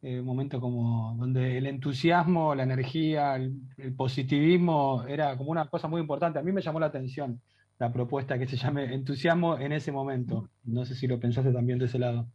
eh, 0.00 0.18
un 0.18 0.26
momento 0.26 0.60
como 0.60 1.14
donde 1.16 1.56
el 1.56 1.68
entusiasmo, 1.68 2.52
la 2.56 2.64
energía, 2.64 3.36
el, 3.36 3.94
positivismo 3.96 5.04
era 5.06 5.36
como 5.36 5.52
una 5.52 5.68
cosa 5.68 5.86
muy 5.86 6.00
importante. 6.00 6.40
A 6.40 6.42
mí 6.42 6.50
me 6.50 6.62
llamó 6.62 6.80
la 6.80 6.86
atención 6.86 7.40
la 7.78 7.92
propuesta 7.92 8.36
que 8.36 8.48
se 8.48 8.56
llame 8.56 8.92
entusiasmo 8.92 9.56
en 9.56 9.70
ese 9.70 9.92
momento. 9.92 10.48
No 10.64 10.84
sé 10.84 10.96
si 10.96 11.06
lo 11.06 11.20
pensaste 11.20 11.52
también 11.52 11.78
de 11.78 11.84
ese 11.84 12.00
lado. 12.00 12.26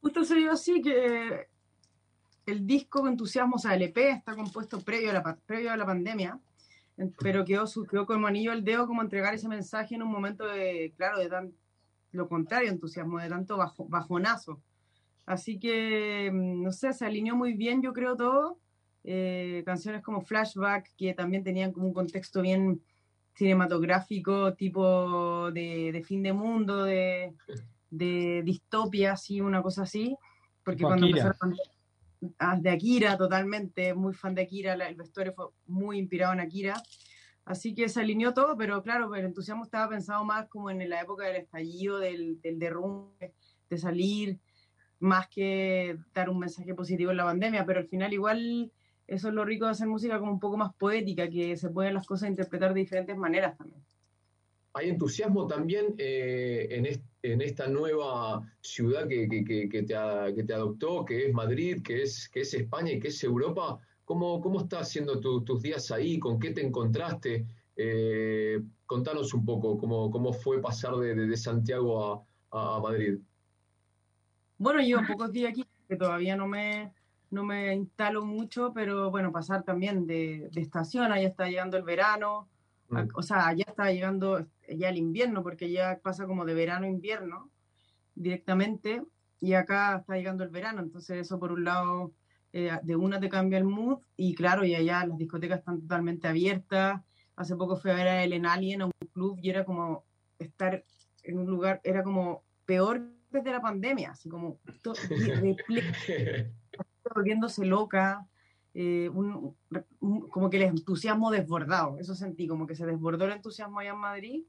Justo 0.00 0.24
se 0.24 0.34
dio 0.34 0.50
así 0.50 0.82
que 0.82 1.46
el 2.46 2.66
disco 2.66 3.06
Entusiasmo, 3.06 3.56
o 3.56 3.58
sea, 3.58 3.74
el 3.74 3.82
EP 3.82 3.96
está 3.98 4.34
compuesto 4.34 4.80
previo 4.80 5.10
a 5.10 5.14
la, 5.14 5.36
previo 5.46 5.72
a 5.72 5.76
la 5.76 5.86
pandemia 5.86 6.40
pero 7.18 7.44
quedó, 7.44 7.64
quedó 7.90 8.06
como 8.06 8.26
anillo 8.26 8.52
al 8.52 8.64
dedo 8.64 8.86
como 8.86 9.02
entregar 9.02 9.34
ese 9.34 9.48
mensaje 9.48 9.94
en 9.94 10.02
un 10.02 10.10
momento 10.10 10.46
de, 10.46 10.92
claro, 10.96 11.18
de 11.18 11.28
tan, 11.28 11.52
lo 12.12 12.28
contrario, 12.28 12.70
entusiasmo, 12.70 13.18
de 13.18 13.28
tanto 13.28 13.56
bajo, 13.56 13.86
bajonazo. 13.88 14.60
Así 15.24 15.58
que, 15.58 16.30
mm, 16.32 16.62
no 16.62 16.72
sé, 16.72 16.92
se 16.92 17.06
alineó 17.06 17.36
muy 17.36 17.54
bien, 17.54 17.82
yo 17.82 17.92
creo, 17.92 18.16
todo. 18.16 18.58
Eh, 19.04 19.62
canciones 19.64 20.02
como 20.02 20.20
Flashback, 20.20 20.94
que 20.96 21.14
también 21.14 21.42
tenían 21.42 21.72
como 21.72 21.86
un 21.86 21.94
contexto 21.94 22.42
bien 22.42 22.82
cinematográfico, 23.34 24.54
tipo 24.54 25.50
de, 25.50 26.02
fin 26.06 26.22
de 26.22 26.32
mundo, 26.32 26.84
de, 26.84 27.34
de, 27.90 28.42
distopia, 28.44 29.12
así, 29.12 29.40
una 29.40 29.62
cosa 29.62 29.82
así. 29.82 30.16
Porque 30.62 30.84
cuando 30.84 31.06
empezaron, 31.06 31.36
Ah, 31.40 31.71
de 32.58 32.70
Akira 32.70 33.16
totalmente, 33.16 33.94
muy 33.94 34.14
fan 34.14 34.34
de 34.34 34.42
Akira, 34.42 34.74
el 34.74 34.94
vestuario 34.94 35.32
fue 35.32 35.46
muy 35.66 35.98
inspirado 35.98 36.32
en 36.32 36.40
Akira. 36.40 36.80
Así 37.44 37.74
que 37.74 37.88
se 37.88 38.00
alineó 38.00 38.32
todo, 38.32 38.56
pero 38.56 38.82
claro, 38.82 39.12
el 39.14 39.24
entusiasmo 39.24 39.64
estaba 39.64 39.88
pensado 39.88 40.24
más 40.24 40.48
como 40.48 40.70
en 40.70 40.88
la 40.88 41.00
época 41.00 41.24
del 41.24 41.36
estallido, 41.36 41.98
del, 41.98 42.40
del 42.40 42.58
derrumbe, 42.60 43.34
de 43.68 43.78
salir, 43.78 44.38
más 45.00 45.28
que 45.28 45.98
dar 46.14 46.30
un 46.30 46.38
mensaje 46.38 46.74
positivo 46.74 47.10
en 47.10 47.16
la 47.16 47.24
pandemia, 47.24 47.66
pero 47.66 47.80
al 47.80 47.88
final 47.88 48.12
igual 48.12 48.72
eso 49.08 49.28
es 49.28 49.34
lo 49.34 49.44
rico 49.44 49.64
de 49.64 49.72
hacer 49.72 49.88
música 49.88 50.20
como 50.20 50.30
un 50.30 50.38
poco 50.38 50.56
más 50.56 50.72
poética, 50.74 51.28
que 51.28 51.56
se 51.56 51.70
pueden 51.70 51.94
las 51.94 52.06
cosas 52.06 52.28
interpretar 52.30 52.72
de 52.72 52.80
diferentes 52.80 53.16
maneras 53.16 53.56
también 53.56 53.82
hay 54.74 54.88
entusiasmo 54.88 55.46
también 55.46 55.94
eh, 55.98 56.68
en, 57.22 57.40
esta 57.40 57.68
nueva 57.68 58.42
ciudad 58.60 59.06
que, 59.06 59.84
te, 59.86 59.94
adoptó, 60.54 61.04
que 61.04 61.26
es 61.26 61.34
Madrid, 61.34 61.82
que 61.82 62.02
es, 62.02 62.28
que 62.28 62.40
es 62.40 62.54
España 62.54 62.92
y 62.92 63.00
que 63.00 63.08
es 63.08 63.22
Europa. 63.22 63.78
¿Cómo, 64.04 64.40
cómo 64.40 64.62
estás 64.62 64.88
haciendo 64.88 65.20
tus 65.20 65.62
días 65.62 65.90
ahí? 65.90 66.18
¿Con 66.18 66.38
qué 66.38 66.50
te 66.50 66.66
encontraste? 66.66 67.46
Eh, 67.76 68.60
contanos 68.86 69.32
un 69.32 69.44
poco 69.44 69.78
cómo, 69.78 70.10
cómo 70.10 70.32
fue 70.32 70.60
pasar 70.60 70.96
de, 70.96 71.36
Santiago 71.36 72.26
a, 72.50 72.80
Madrid. 72.80 73.18
Bueno, 74.58 74.80
llevo 74.80 75.02
pocos 75.06 75.32
días 75.32 75.50
aquí, 75.50 75.64
que 75.88 75.96
todavía 75.96 76.36
no 76.36 76.46
me, 76.46 76.92
no 77.30 77.44
me 77.44 77.74
instalo 77.74 78.24
mucho, 78.24 78.72
pero 78.74 79.10
bueno, 79.10 79.32
pasar 79.32 79.62
también 79.62 80.06
de, 80.06 80.50
estación, 80.54 81.12
allá 81.12 81.28
está 81.28 81.46
llegando 81.46 81.76
el 81.76 81.82
verano, 81.82 82.48
mm. 82.92 83.08
o 83.14 83.22
sea, 83.22 83.48
allá 83.48 83.64
está 83.66 83.90
llegando 83.90 84.46
ya 84.68 84.88
el 84.88 84.96
invierno, 84.96 85.42
porque 85.42 85.70
ya 85.70 85.98
pasa 86.02 86.26
como 86.26 86.44
de 86.44 86.54
verano 86.54 86.86
a 86.86 86.88
invierno 86.88 87.50
directamente, 88.14 89.02
y 89.40 89.54
acá 89.54 89.96
está 89.96 90.16
llegando 90.16 90.44
el 90.44 90.50
verano, 90.50 90.80
entonces 90.80 91.18
eso 91.18 91.38
por 91.38 91.52
un 91.52 91.64
lado, 91.64 92.12
eh, 92.52 92.70
de 92.82 92.96
una 92.96 93.18
te 93.18 93.28
cambia 93.28 93.58
el 93.58 93.64
mood, 93.64 94.00
y 94.16 94.34
claro, 94.34 94.64
y 94.64 94.74
allá 94.74 95.04
las 95.06 95.18
discotecas 95.18 95.60
están 95.60 95.80
totalmente 95.80 96.28
abiertas, 96.28 97.00
hace 97.36 97.56
poco 97.56 97.76
fui 97.76 97.90
a 97.90 97.94
ver 97.94 98.08
a 98.08 98.22
Ellen 98.22 98.46
Alien 98.46 98.82
a 98.82 98.86
un 98.86 98.92
club 99.12 99.38
y 99.42 99.50
era 99.50 99.64
como 99.64 100.04
estar 100.38 100.84
en 101.22 101.38
un 101.38 101.46
lugar, 101.46 101.80
era 101.84 102.02
como 102.02 102.44
peor 102.64 103.02
desde 103.30 103.50
la 103.50 103.60
pandemia, 103.60 104.10
así 104.10 104.28
como 104.28 104.58
volviéndose 107.14 107.64
loca, 107.64 108.26
eh, 108.74 109.10
como 110.30 110.50
que 110.50 110.56
el 110.56 110.62
entusiasmo 110.62 111.30
desbordado, 111.30 111.98
eso 111.98 112.14
sentí, 112.14 112.46
como 112.46 112.66
que 112.66 112.74
se 112.74 112.86
desbordó 112.86 113.26
el 113.26 113.32
entusiasmo 113.32 113.80
allá 113.80 113.90
en 113.90 113.98
Madrid. 113.98 114.44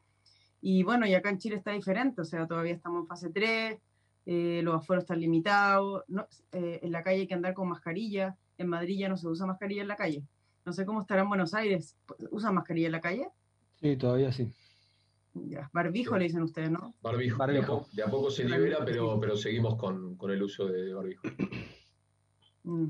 Y 0.61 0.83
bueno, 0.83 1.05
y 1.05 1.13
acá 1.13 1.29
en 1.29 1.39
Chile 1.39 1.57
está 1.57 1.71
diferente, 1.71 2.21
o 2.21 2.25
sea, 2.25 2.47
todavía 2.47 2.73
estamos 2.73 3.01
en 3.01 3.07
fase 3.07 3.29
3, 3.29 3.77
eh, 4.25 4.61
los 4.63 4.75
aforos 4.75 5.03
están 5.03 5.19
limitados, 5.19 6.03
eh, 6.53 6.79
en 6.81 6.91
la 6.91 7.03
calle 7.03 7.21
hay 7.21 7.27
que 7.27 7.33
andar 7.33 7.53
con 7.53 7.67
mascarilla, 7.67 8.37
en 8.57 8.67
Madrid 8.67 8.97
ya 8.97 9.09
no 9.09 9.17
se 9.17 9.27
usa 9.27 9.45
mascarilla 9.45 9.81
en 9.81 9.89
la 9.89 9.97
calle. 9.97 10.23
No 10.65 10.71
sé 10.71 10.85
cómo 10.85 11.01
estará 11.01 11.23
en 11.23 11.27
Buenos 11.27 11.53
Aires, 11.53 11.97
¿usan 12.31 12.55
mascarilla 12.55 12.85
en 12.85 12.91
la 12.93 13.01
calle? 13.01 13.27
Sí, 13.81 13.97
todavía 13.97 14.31
sí. 14.31 14.49
barbijo 15.73 16.17
le 16.17 16.23
dicen 16.23 16.43
ustedes, 16.43 16.71
¿no? 16.71 16.93
Barbijo, 17.01 17.45
De, 17.45 18.03
a 18.03 18.07
poco, 18.07 18.31
se 18.31 18.45
libera, 18.45 18.85
pero, 18.85 19.19
pero 19.19 19.35
seguimos 19.35 19.75
con, 19.75 20.15
con 20.15 20.31
el 20.31 20.41
uso 20.41 20.67
de 20.67 20.93
barbijo. 20.93 21.27
Mm. 22.63 22.87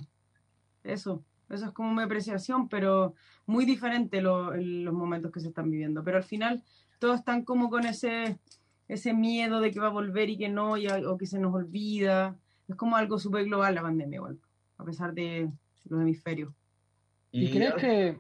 Eso, 0.83 1.23
eso 1.49 1.65
es 1.65 1.71
como 1.71 1.93
mi 1.93 2.03
apreciación, 2.03 2.67
pero 2.67 3.13
muy 3.45 3.65
diferente 3.65 4.21
los 4.21 4.93
momentos 4.93 5.31
que 5.31 5.39
se 5.39 5.49
están 5.49 5.69
viviendo. 5.69 6.03
Pero 6.03 6.17
al 6.17 6.23
final 6.23 6.63
todos 6.99 7.19
están 7.19 7.43
como 7.43 7.69
con 7.69 7.85
ese, 7.85 8.39
ese 8.87 9.13
miedo 9.13 9.59
de 9.59 9.71
que 9.71 9.79
va 9.79 9.87
a 9.87 9.91
volver 9.91 10.29
y 10.29 10.37
que 10.37 10.49
no, 10.49 10.73
o 10.73 11.17
que 11.17 11.25
se 11.25 11.39
nos 11.39 11.53
olvida. 11.53 12.37
Es 12.67 12.75
como 12.75 12.95
algo 12.95 13.19
súper 13.19 13.45
global 13.45 13.75
la 13.75 13.81
pandemia, 13.81 14.17
igual, 14.17 14.39
a 14.77 14.83
pesar 14.83 15.13
de 15.13 15.51
los 15.85 16.01
hemisferios. 16.01 16.53
¿Y, 17.31 17.51
crees 17.51 17.73
que... 17.75 18.19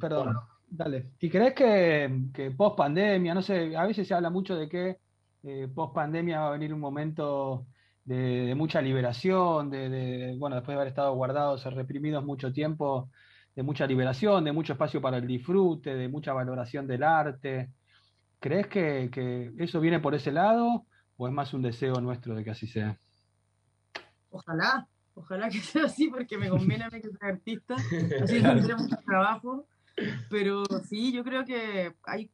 Perdón, 0.00 0.36
dale. 0.68 1.10
¿Y 1.20 1.28
crees 1.28 1.54
que, 1.54 2.22
que 2.32 2.50
post 2.50 2.76
pandemia, 2.76 3.34
no 3.34 3.42
sé, 3.42 3.76
a 3.76 3.86
veces 3.86 4.08
se 4.08 4.14
habla 4.14 4.30
mucho 4.30 4.56
de 4.56 4.68
que 4.68 4.98
eh, 5.42 5.68
post 5.72 5.94
pandemia 5.94 6.40
va 6.40 6.48
a 6.48 6.52
venir 6.52 6.72
un 6.72 6.80
momento 6.80 7.66
de, 8.04 8.54
mucha 8.54 8.82
liberación, 8.82 9.70
de, 9.70 10.34
bueno, 10.38 10.56
después 10.56 10.74
de 10.74 10.80
haber 10.80 10.88
estado 10.88 11.14
guardados, 11.14 11.64
reprimidos 11.64 12.24
mucho 12.24 12.52
tiempo, 12.52 13.10
de 13.54 13.62
mucha 13.62 13.86
liberación, 13.86 14.44
de 14.44 14.52
mucho 14.52 14.72
espacio 14.72 15.00
para 15.00 15.18
el 15.18 15.26
disfrute, 15.26 15.94
de 15.94 16.08
mucha 16.08 16.32
valoración 16.32 16.86
del 16.86 17.02
arte. 17.02 17.70
¿Crees 18.40 18.66
que, 18.66 19.52
eso 19.58 19.80
viene 19.80 20.00
por 20.00 20.14
ese 20.14 20.32
lado 20.32 20.86
o 21.16 21.28
es 21.28 21.32
más 21.32 21.54
un 21.54 21.62
deseo 21.62 22.00
nuestro 22.00 22.34
de 22.34 22.44
que 22.44 22.50
así 22.50 22.66
sea? 22.66 22.98
Ojalá, 24.30 24.86
ojalá 25.14 25.48
que 25.48 25.58
sea 25.60 25.84
así 25.84 26.08
porque 26.08 26.36
me 26.36 26.48
conviene 26.48 26.84
a 26.84 26.90
mí 26.90 27.00
que 27.00 27.10
sea 27.10 27.28
artista, 27.28 27.74
así 28.22 28.42
tendré 28.42 28.74
mucho 28.74 28.96
trabajo, 29.06 29.66
pero 30.28 30.64
sí, 30.88 31.12
yo 31.12 31.22
creo 31.22 31.44
que 31.44 31.94
hay 32.04 32.30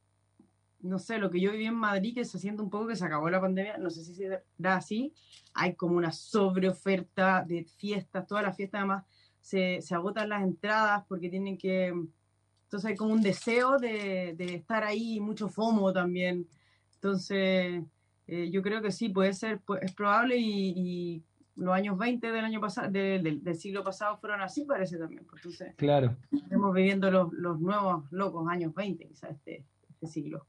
no 0.83 0.99
sé, 0.99 1.19
lo 1.19 1.31
que 1.31 1.41
yo 1.41 1.53
viví 1.53 1.67
en 1.67 1.75
Madrid, 1.75 2.15
que 2.15 2.25
se 2.25 2.39
siente 2.39 2.63
un 2.63 2.71
poco 2.71 2.89
que 2.89 2.97
se 2.97 3.05
acabó 3.05 3.29
la 3.31 3.41
pandemia, 3.41 3.79
no 3.79 3.91
sé 3.91 4.05
si 4.05 4.15
será 4.15 4.43
así, 4.77 5.13
hay 5.55 5.75
como 5.75 5.97
una 5.97 6.13
sobreoferta 6.13 7.45
de 7.47 7.65
fiestas, 7.65 8.27
todas 8.27 8.45
las 8.45 8.57
fiestas 8.57 8.81
además 8.81 9.05
se, 9.41 9.81
se 9.83 9.95
agotan 9.95 10.29
las 10.29 10.43
entradas 10.43 11.05
porque 11.09 11.29
tienen 11.29 11.59
que, 11.59 11.89
entonces 11.89 12.91
hay 12.91 12.97
como 12.97 13.13
un 13.13 13.23
deseo 13.23 13.79
de, 13.79 14.35
de 14.37 14.55
estar 14.55 14.85
ahí, 14.85 15.21
mucho 15.21 15.49
FOMO 15.49 15.93
también, 15.93 16.47
entonces 16.95 17.83
eh, 18.27 18.51
yo 18.51 18.63
creo 18.63 18.81
que 18.81 18.93
sí, 18.93 19.09
puede 19.09 19.33
ser, 19.33 19.61
es 19.83 19.93
probable 19.93 20.37
y, 20.39 21.25
los 21.57 21.75
años 21.75 21.99
20 21.99 22.31
del 22.33 22.45
año 22.45 22.59
pasado, 22.59 22.91
del, 22.91 23.43
del, 23.43 23.55
siglo 23.55 23.85
pasado 23.85 24.17
fueron 24.17 24.41
así, 24.41 24.65
parece 24.65 24.97
también. 24.97 25.27
Pues, 25.29 25.45
entonces, 25.45 25.75
claro. 25.77 26.17
Estamos 26.33 26.73
viviendo 26.73 27.11
los, 27.11 27.31
los 27.35 27.61
nuevos 27.61 28.11
locos 28.11 28.49
años 28.49 28.73
20, 28.75 29.07
quizás 29.07 29.33
este, 29.33 29.67
este 29.91 30.07
siglo. 30.07 30.47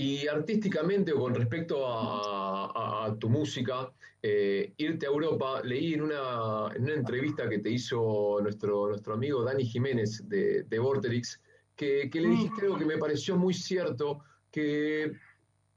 Y 0.00 0.28
artísticamente 0.28 1.12
o 1.12 1.18
con 1.18 1.34
respecto 1.34 1.84
a, 1.84 3.16
tu 3.18 3.28
música, 3.28 3.90
eh, 4.22 4.72
irte 4.76 5.06
a 5.06 5.08
Europa, 5.08 5.60
leí 5.64 5.94
en 5.94 6.02
una, 6.02 6.68
en 6.72 6.84
una, 6.84 6.94
entrevista 6.94 7.48
que 7.48 7.58
te 7.58 7.70
hizo 7.70 8.38
nuestro, 8.40 8.86
nuestro 8.86 9.14
amigo 9.14 9.42
Dani 9.42 9.64
Jiménez 9.64 10.22
de, 10.28 10.62
de 10.62 10.78
Vorterix, 10.78 11.40
que, 11.74 12.08
le 12.12 12.28
dijiste 12.28 12.62
algo 12.62 12.78
que 12.78 12.84
me 12.84 12.96
pareció 12.96 13.36
muy 13.36 13.52
cierto, 13.52 14.20
que, 14.52 15.14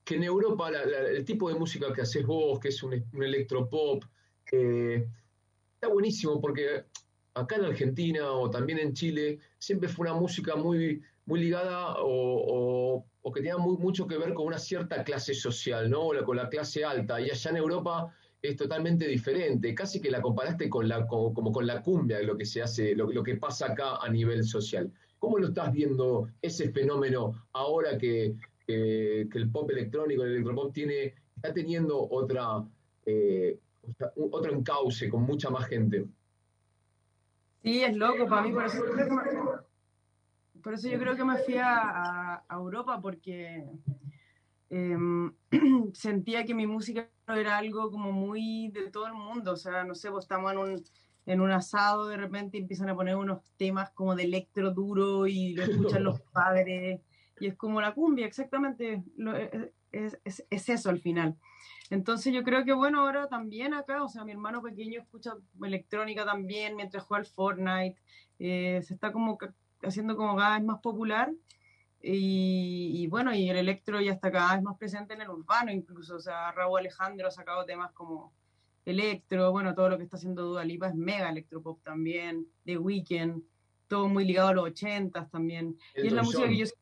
que 0.03 0.15
en 0.15 0.24
Europa 0.24 0.69
el 0.69 1.25
tipo 1.25 1.50
de 1.50 1.57
música 1.57 1.91
que 1.91 2.01
haces 2.01 2.24
vos, 2.24 2.60
que 2.60 2.67
es 2.67 2.83
un, 2.83 2.93
un 3.13 3.24
electropop, 3.24 4.03
eh, 4.51 5.07
está 5.74 5.88
buenísimo 5.88 6.39
porque 6.39 6.86
acá 7.33 7.55
en 7.55 7.65
Argentina 7.65 8.31
o 8.31 8.50
también 8.50 8.79
en 8.79 8.93
Chile 8.93 9.39
siempre 9.57 9.89
fue 9.89 10.09
una 10.09 10.19
música 10.19 10.55
muy, 10.55 11.01
muy 11.25 11.39
ligada 11.39 11.95
o 12.00 13.05
o 13.23 13.31
que 13.31 13.41
tenía 13.41 13.57
mucho 13.57 14.07
que 14.07 14.17
ver 14.17 14.33
con 14.33 14.47
una 14.47 14.59
cierta 14.59 15.03
clase 15.03 15.33
social, 15.33 15.89
¿no? 15.89 16.07
O 16.07 16.23
con 16.23 16.38
la 16.38 16.50
clase 16.50 16.83
alta. 16.83 17.21
Y 17.21 17.29
allá 17.29 17.51
en 17.51 17.57
Europa 17.57 18.13
es 18.41 18.55
totalmente 18.55 19.07
diferente. 19.07 19.75
Casi 19.75 20.01
que 20.01 20.09
la 20.09 20.21
comparaste 20.21 20.69
con 20.69 20.88
la, 20.88 21.05
como 21.05 21.51
con 21.51 21.67
la 21.67 21.81
cumbia 21.81 22.21
lo 22.23 22.35
que 22.35 22.45
se 22.45 22.61
hace, 22.61 22.95
lo, 22.95 23.23
que 23.23 23.35
pasa 23.35 23.67
acá 23.67 23.97
a 23.97 24.09
nivel 24.09 24.43
social. 24.43 24.91
¿Cómo 25.19 25.38
lo 25.38 25.50
estás 25.50 25.71
viendo 25.71 26.29
ese 26.41 26.71
fenómeno 26.71 27.47
ahora 27.53 27.97
que, 27.97 28.35
el 28.67 29.50
pop 29.51 29.69
electrónico, 29.69 30.23
el 30.23 30.31
electropop 30.31 30.73
tiene, 30.73 31.13
está 31.35 31.53
teniendo 31.53 32.09
otra, 32.09 32.63
eh, 33.05 33.59
otro 34.15 34.53
encauce 34.53 35.09
con 35.09 35.23
mucha 35.23 35.50
más 35.50 35.67
gente? 35.67 36.05
Sí, 37.63 37.84
es 37.84 37.96
loco 37.96 38.27
para 38.27 38.41
mí, 38.41 38.51
por 38.51 38.65
eso 38.65 38.84
por 40.62 40.74
eso 40.74 40.88
yo 40.88 41.00
creo 41.00 41.15
que 41.15 41.25
me 41.25 41.38
fui 41.39 41.56
a, 41.58 42.44
Europa 42.50 43.01
porque 43.01 43.65
em, 44.70 45.34
sentía 45.94 46.46
que 46.46 46.53
mi 46.53 46.68
música 46.68 47.10
era 47.27 47.58
algo 47.58 47.91
como 47.91 48.12
muy 48.12 48.70
de 48.70 48.89
todo 48.91 49.08
el 49.08 49.13
mundo. 49.13 49.53
O 49.53 49.58
sea, 49.58 49.84
no 49.84 49.96
sé, 49.96 50.12
pues 50.12 50.25
estamos 50.25 50.51
en 50.51 50.58
un, 50.58 50.84
en 51.25 51.41
un 51.41 51.51
asado 51.51 52.08
de 52.08 52.18
repente 52.18 52.58
empiezan 52.58 52.89
a 52.89 52.96
poner 52.96 53.15
unos 53.15 53.41
temas 53.58 53.89
como 53.91 54.15
de 54.15 54.24
electro 54.24 54.72
duro 54.72 55.27
y 55.27 55.53
lo 55.53 55.63
escuchan 55.63 56.03
los 56.03 56.22
padres. 56.34 57.01
Y 57.41 57.48
es 57.48 57.55
como 57.55 57.81
la 57.81 57.93
cumbia, 57.93 58.27
exactamente. 58.27 59.03
E, 59.17 59.71
e, 59.91 60.12
es, 60.24 60.45
es, 60.50 60.69
eso 60.69 60.89
al 60.89 61.00
final. 61.00 61.36
Entonces 61.89 62.31
yo 62.31 62.43
creo 62.43 62.63
que 62.63 62.71
bueno, 62.71 63.01
ahora 63.01 63.27
también 63.27 63.74
acá, 63.74 64.03
o 64.03 64.07
sea, 64.07 64.24
mi 64.24 64.31
hermano 64.31 64.62
pequeño 64.62 65.01
escucha 65.01 65.33
electrónica 65.62 66.24
también 66.24 66.75
mientras 66.75 67.03
juega 67.03 67.21
al 67.21 67.25
Fortnite. 67.25 68.00
Eh, 68.38 68.81
se 68.83 68.93
está 68.93 69.12
como 69.12 69.39
haciendo 69.81 70.15
como 70.15 70.38
cada 70.38 70.57
vez 70.57 70.65
más 70.65 70.79
popular. 70.81 71.31
Y, 72.03 73.07
bueno, 73.07 73.33
y 73.33 73.50
el 73.50 73.57
electro 73.57 74.01
ya 74.01 74.13
está 74.13 74.31
cada 74.31 74.55
vez 74.55 74.63
más 74.63 74.77
presente 74.77 75.13
en 75.15 75.21
el 75.21 75.29
urbano, 75.29 75.71
incluso. 75.71 76.15
O 76.15 76.19
sea, 76.19 76.51
Raúl 76.51 76.79
Alejandro 76.79 77.27
ha 77.27 77.31
sacado 77.31 77.65
temas 77.65 77.91
como 77.91 78.33
electro, 78.86 79.51
bueno, 79.51 79.74
todo 79.74 79.89
lo 79.89 79.98
que 79.98 80.03
está 80.03 80.17
haciendo 80.17 80.43
Dua 80.43 80.63
Lipa 80.63 80.88
es 80.88 80.95
mega 80.95 81.29
electropop 81.29 81.83
también, 81.83 82.48
The 82.65 82.77
Weeknd, 82.77 83.43
todo 83.88 84.07
muy 84.07 84.25
ligado 84.25 84.50
a 84.50 84.53
los 84.53 84.65
ochentas 84.67 85.29
también. 85.29 85.77
y 85.95 86.07
es 86.07 86.13
la 86.13 86.24
música 86.24 86.48
que 86.48 86.57
yo 86.57 86.65
sé. 86.65 86.74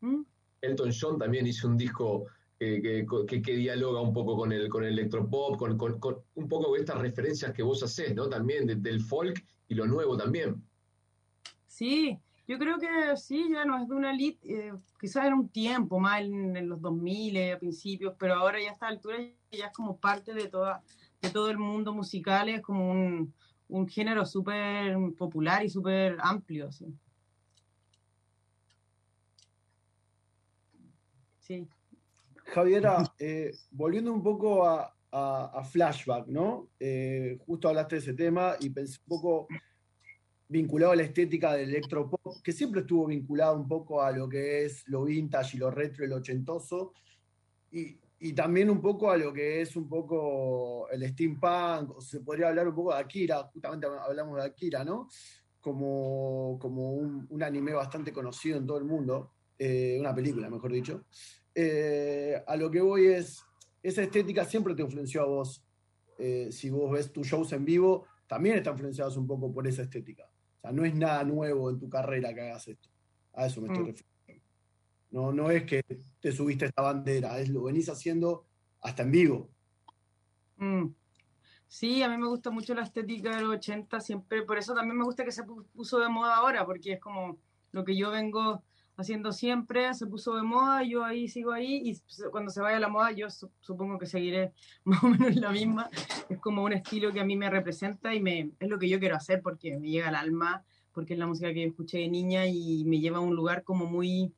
¿Mm? 0.00 0.22
Elton 0.60 0.90
John 0.98 1.18
también 1.18 1.46
hizo 1.46 1.68
un 1.68 1.76
disco 1.76 2.26
que, 2.58 3.06
que, 3.26 3.56
dialoga 3.56 4.00
un 4.00 4.12
poco 4.12 4.36
con 4.36 4.52
el, 4.52 4.68
con 4.68 4.84
el 4.84 4.92
electropop, 4.98 5.56
con, 5.56 5.78
con, 5.78 6.00
con, 6.00 6.18
un 6.34 6.48
poco 6.48 6.74
estas 6.76 6.98
referencias 6.98 7.52
que 7.52 7.62
vos 7.62 7.82
hacés, 7.82 8.14
¿no? 8.14 8.28
También 8.28 8.82
del 8.82 9.00
folk 9.00 9.44
y 9.68 9.74
lo 9.74 9.86
nuevo 9.86 10.16
también. 10.16 10.62
Sí, 11.66 12.18
yo 12.48 12.58
creo 12.58 12.78
que 12.78 13.16
sí, 13.16 13.50
ya 13.52 13.64
no 13.64 13.80
es 13.80 13.88
de 13.88 13.94
una 13.94 14.10
elite, 14.10 14.38
eh, 14.52 14.72
quizás 15.00 15.26
en 15.26 15.34
un 15.34 15.48
tiempo, 15.48 16.00
más 16.00 16.22
en, 16.22 16.68
los 16.68 16.80
2000, 16.80 17.36
eh, 17.36 17.52
a 17.52 17.58
principios, 17.58 18.14
pero 18.18 18.34
ahora 18.34 18.60
ya 18.60 18.70
a 18.70 18.72
esta 18.72 18.88
altura 18.88 19.18
ya 19.52 19.66
es 19.66 19.72
como 19.72 19.98
parte 19.98 20.34
de, 20.34 20.48
toda, 20.48 20.82
de 21.20 21.30
todo 21.30 21.50
el 21.50 21.58
mundo 21.58 21.92
musical, 21.92 22.48
es 22.48 22.62
como 22.62 22.90
un, 22.90 23.34
género 23.88 24.24
súper 24.24 24.96
popular 25.16 25.62
y 25.64 25.68
súper 25.68 26.16
amplio. 26.20 26.72
Sí. 26.72 26.86
Sí. 31.48 31.66
Javiera, 32.44 33.02
eh, 33.18 33.52
volviendo 33.70 34.12
un 34.12 34.22
poco 34.22 34.66
a, 34.66 34.94
Flashback, 35.72 36.26
¿no? 36.26 36.68
justo 37.46 37.68
hablaste 37.68 37.96
de 37.96 38.00
ese 38.02 38.12
tema 38.12 38.56
y 38.60 38.68
pensé 38.68 38.98
un 39.06 39.08
poco 39.08 39.48
vinculado 40.46 40.92
a 40.92 40.96
la 40.96 41.02
estética 41.02 41.54
del 41.54 41.70
electropop, 41.70 42.42
que 42.42 42.52
siempre 42.52 42.82
estuvo 42.82 43.06
vinculado 43.06 43.56
un 43.56 43.66
poco 43.66 44.02
a 44.02 44.12
lo 44.12 44.28
que 44.28 44.66
es 44.66 44.86
lo 44.86 45.04
vintage 45.04 45.56
y 45.56 45.60
lo 45.60 45.70
retro, 45.70 46.04
el 46.04 46.12
ochentoso. 46.12 46.92
Y 47.72 47.96
y 48.20 48.32
también 48.32 48.68
un 48.68 48.80
poco 48.80 49.10
a 49.10 49.16
lo 49.16 49.32
que 49.32 49.60
es 49.60 49.76
un 49.76 49.88
poco 49.88 50.88
el 50.90 51.08
steampunk, 51.08 51.96
o 51.96 52.00
se 52.00 52.20
podría 52.20 52.48
hablar 52.48 52.66
un 52.68 52.74
poco 52.74 52.92
de 52.92 53.00
Akira, 53.00 53.44
justamente 53.52 53.86
hablamos 53.86 54.36
de 54.36 54.42
Akira, 54.44 54.84
¿no? 54.84 55.08
Como, 55.60 56.58
como 56.60 56.94
un, 56.94 57.42
anime 57.42 57.72
bastante 57.72 58.12
conocido 58.12 58.58
en 58.58 58.66
todo 58.66 58.78
el 58.78 58.84
mundo, 58.84 59.32
eh, 59.58 59.96
una 59.98 60.14
película, 60.14 60.48
mejor 60.48 60.72
dicho. 60.72 61.04
Eh, 61.54 62.42
a 62.46 62.56
lo 62.56 62.70
que 62.70 62.80
voy 62.80 63.06
es, 63.06 63.42
esa 63.82 64.02
estética 64.02 64.44
siempre 64.44 64.74
te 64.74 64.82
influenció 64.82 65.22
a 65.22 65.26
vos. 65.26 65.64
Eh, 66.18 66.48
si 66.50 66.70
vos 66.70 66.90
ves 66.92 67.12
tus 67.12 67.26
shows 67.26 67.52
en 67.52 67.64
vivo, 67.64 68.06
también 68.26 68.56
están 68.56 68.74
influenciados 68.74 69.16
un 69.16 69.26
poco 69.26 69.52
por 69.52 69.66
esa 69.66 69.82
estética. 69.82 70.30
O 70.58 70.60
sea, 70.60 70.72
no 70.72 70.84
es 70.84 70.94
nada 70.94 71.24
nuevo 71.24 71.70
en 71.70 71.78
tu 71.78 71.88
carrera 71.88 72.34
que 72.34 72.42
hagas 72.42 72.68
esto. 72.68 72.88
A 73.32 73.46
eso 73.46 73.60
me 73.60 73.68
estoy 73.68 73.84
mm. 73.84 73.86
refiriendo. 73.86 74.08
No, 75.10 75.32
no 75.32 75.50
es 75.50 75.64
que 75.64 75.82
te 76.20 76.32
subiste 76.32 76.66
esta 76.66 76.82
bandera, 76.82 77.38
es 77.40 77.48
lo 77.48 77.64
venís 77.64 77.88
haciendo 77.88 78.46
hasta 78.80 79.02
en 79.02 79.10
vivo. 79.10 79.50
Mm. 80.56 80.88
Sí, 81.66 82.02
a 82.02 82.08
mí 82.08 82.16
me 82.16 82.28
gusta 82.28 82.50
mucho 82.50 82.74
la 82.74 82.82
estética 82.82 83.36
de 83.36 83.42
los 83.42 83.56
80, 83.56 84.00
siempre, 84.00 84.42
por 84.42 84.58
eso 84.58 84.74
también 84.74 84.96
me 84.96 85.04
gusta 85.04 85.24
que 85.24 85.32
se 85.32 85.44
puso 85.44 85.98
de 85.98 86.08
moda 86.08 86.36
ahora, 86.36 86.64
porque 86.64 86.94
es 86.94 87.00
como 87.00 87.38
lo 87.72 87.84
que 87.84 87.96
yo 87.96 88.10
vengo 88.10 88.62
haciendo 88.98 89.32
siempre, 89.32 89.94
se 89.94 90.06
puso 90.06 90.34
de 90.34 90.42
moda, 90.42 90.82
yo 90.82 91.04
ahí 91.04 91.28
sigo 91.28 91.52
ahí, 91.52 91.82
y 91.84 91.96
cuando 92.30 92.50
se 92.50 92.60
vaya 92.60 92.80
la 92.80 92.88
moda 92.88 93.12
yo 93.12 93.28
supongo 93.60 93.96
que 93.96 94.06
seguiré 94.06 94.52
más 94.84 95.02
o 95.02 95.08
menos 95.08 95.36
la 95.36 95.50
misma. 95.50 95.88
Es 96.28 96.38
como 96.38 96.64
un 96.64 96.72
estilo 96.72 97.12
que 97.12 97.20
a 97.20 97.24
mí 97.24 97.36
me 97.36 97.48
representa 97.48 98.14
y 98.14 98.20
me, 98.20 98.50
es 98.58 98.68
lo 98.68 98.78
que 98.78 98.88
yo 98.88 98.98
quiero 98.98 99.16
hacer 99.16 99.40
porque 99.40 99.78
me 99.78 99.88
llega 99.88 100.08
al 100.08 100.16
alma, 100.16 100.64
porque 100.92 101.14
es 101.14 101.18
la 101.18 101.28
música 101.28 101.54
que 101.54 101.62
yo 101.62 101.68
escuché 101.68 101.98
de 101.98 102.08
niña 102.08 102.46
y 102.46 102.84
me 102.84 102.98
lleva 102.98 103.18
a 103.18 103.20
un 103.20 103.36
lugar 103.36 103.62
como 103.62 103.86
muy 103.86 104.32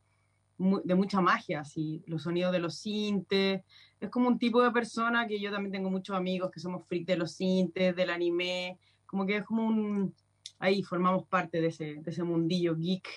de 0.59 0.95
mucha 0.95 1.23
magia, 1.23 1.61
así, 1.61 2.03
los 2.07 2.25
sonidos 2.25 2.53
de 2.53 2.59
los 2.59 2.77
sintes. 2.77 3.63
Es 3.99 4.11
como 4.11 4.29
un 4.29 4.39
tipo 4.39 4.63
de 4.63 4.71
persona 4.71 5.27
que 5.27 5.41
yo 5.41 5.51
también 5.51 5.73
tengo 5.73 5.89
muchos 5.89 6.15
amigos 6.15 6.51
que 6.51 6.61
somos 6.61 6.87
freaks 6.87 7.07
de 7.07 7.17
los 7.17 7.33
sintes, 7.33 7.97
del 7.97 8.11
anime, 8.11 8.79
como 9.07 9.25
que 9.25 9.39
es 9.39 9.45
como 9.45 9.67
un... 9.67 10.15
Ahí 10.59 10.83
formamos 10.83 11.27
parte 11.27 11.63
de 11.63 11.69
ese, 11.69 11.95
de 11.95 12.11
ese 12.11 12.23
mundillo 12.23 12.77
geek. 12.77 13.09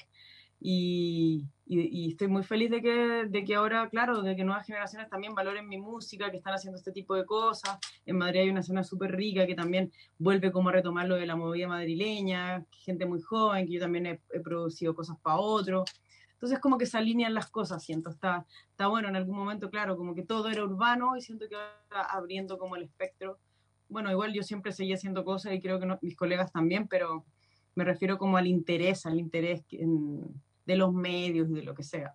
Y, 0.66 1.46
y, 1.66 2.12
estoy 2.12 2.30
muy 2.30 2.42
feliz 2.42 2.72
de 2.72 2.82
que, 2.82 3.26
de 3.28 3.44
que 3.44 3.56
ahora, 3.56 3.90
claro, 3.90 4.22
de 4.22 4.34
que 4.34 4.46
nuevas 4.46 4.66
generaciones 4.66 5.10
también 5.10 5.36
valoren 5.36 5.68
mi 5.68 5.78
música, 5.78 6.32
que 6.32 6.38
están 6.38 6.54
haciendo 6.54 6.78
este 6.78 6.94
tipo 6.94 7.16
de 7.16 7.26
cosas. 7.26 7.78
En 8.06 8.18
Madrid 8.18 8.42
hay 8.42 8.50
una 8.50 8.62
escena 8.62 8.82
súper 8.82 9.14
rica 9.14 9.46
que 9.46 9.56
también 9.56 9.92
vuelve 10.18 10.54
como 10.54 10.70
a 10.70 10.72
retomar 10.72 11.06
lo 11.10 11.16
de 11.16 11.26
la 11.26 11.36
movida 11.36 11.68
madrileña, 11.68 12.66
gente 12.72 13.06
muy 13.06 13.20
joven, 13.20 13.66
que 13.68 13.74
yo 13.74 13.82
también 13.82 14.06
he, 14.06 14.22
he 14.32 14.40
producido 14.40 14.96
cosas 14.96 15.18
para 15.22 15.36
otros. 15.36 15.84
Entonces 16.32 16.60
como 16.60 16.78
que 16.78 16.86
se 16.86 16.98
alinean 16.98 17.34
las 17.34 17.50
cosas, 17.50 17.84
siento, 17.84 18.10
está, 18.10 18.46
está 18.70 18.88
bueno 18.88 19.10
en 19.10 19.18
algún 19.18 19.36
momento, 19.36 19.70
claro, 19.70 19.98
como 19.98 20.16
que 20.16 20.24
todo 20.24 20.50
era 20.50 20.64
urbano 20.64 21.18
y 21.18 21.22
siento 21.22 21.50
que 21.50 21.56
va 21.56 22.04
abriendo 22.10 22.58
como 22.58 22.78
el 22.78 22.84
espectro. 22.84 23.38
Bueno, 23.90 24.10
igual 24.12 24.34
yo 24.34 24.44
siempre 24.44 24.72
seguía 24.72 24.96
haciendo 24.96 25.26
cosas 25.26 25.54
y 25.54 25.60
creo 25.60 25.78
que 25.78 25.98
mis 26.02 26.16
colegas 26.16 26.54
también, 26.54 26.88
pero 26.88 27.26
me 27.76 27.84
refiero 27.84 28.18
como 28.18 28.38
al 28.38 28.48
interés, 28.48 29.06
al 29.06 29.20
interés 29.20 29.64
de 30.66 30.76
los 30.76 30.94
medios 30.94 31.50
y 31.50 31.54
de 31.54 31.64
lo 31.64 31.74
que 31.74 31.84
sea. 31.84 32.12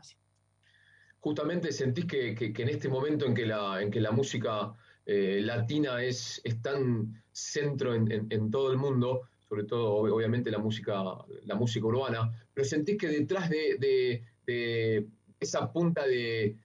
Justamente 1.20 1.72
sentís 1.72 2.06
que, 2.06 2.34
que, 2.34 2.62
en 2.62 2.68
este 2.68 2.88
momento 2.88 3.26
en 3.26 3.34
que 3.34 3.46
la, 3.46 3.82
en 3.82 3.90
que 3.90 4.00
la 4.00 4.12
música 4.12 4.72
eh, 5.04 5.40
latina 5.42 6.02
es, 6.02 6.40
es 6.44 6.62
tan 6.62 7.22
centro 7.32 7.94
en, 7.94 8.26
en 8.30 8.50
todo 8.50 8.70
el 8.70 8.78
mundo, 8.78 9.28
sobre 9.48 9.64
todo 9.64 9.94
obviamente 10.14 10.50
la 10.50 10.58
música, 10.58 11.02
la 11.44 11.54
música 11.54 11.86
urbana, 11.86 12.30
pero 12.52 12.66
sentís 12.66 12.98
que 12.98 13.08
detrás 13.08 13.48
de, 13.48 14.22
esa 15.40 15.72
punta 15.72 16.06
de, 16.06 16.56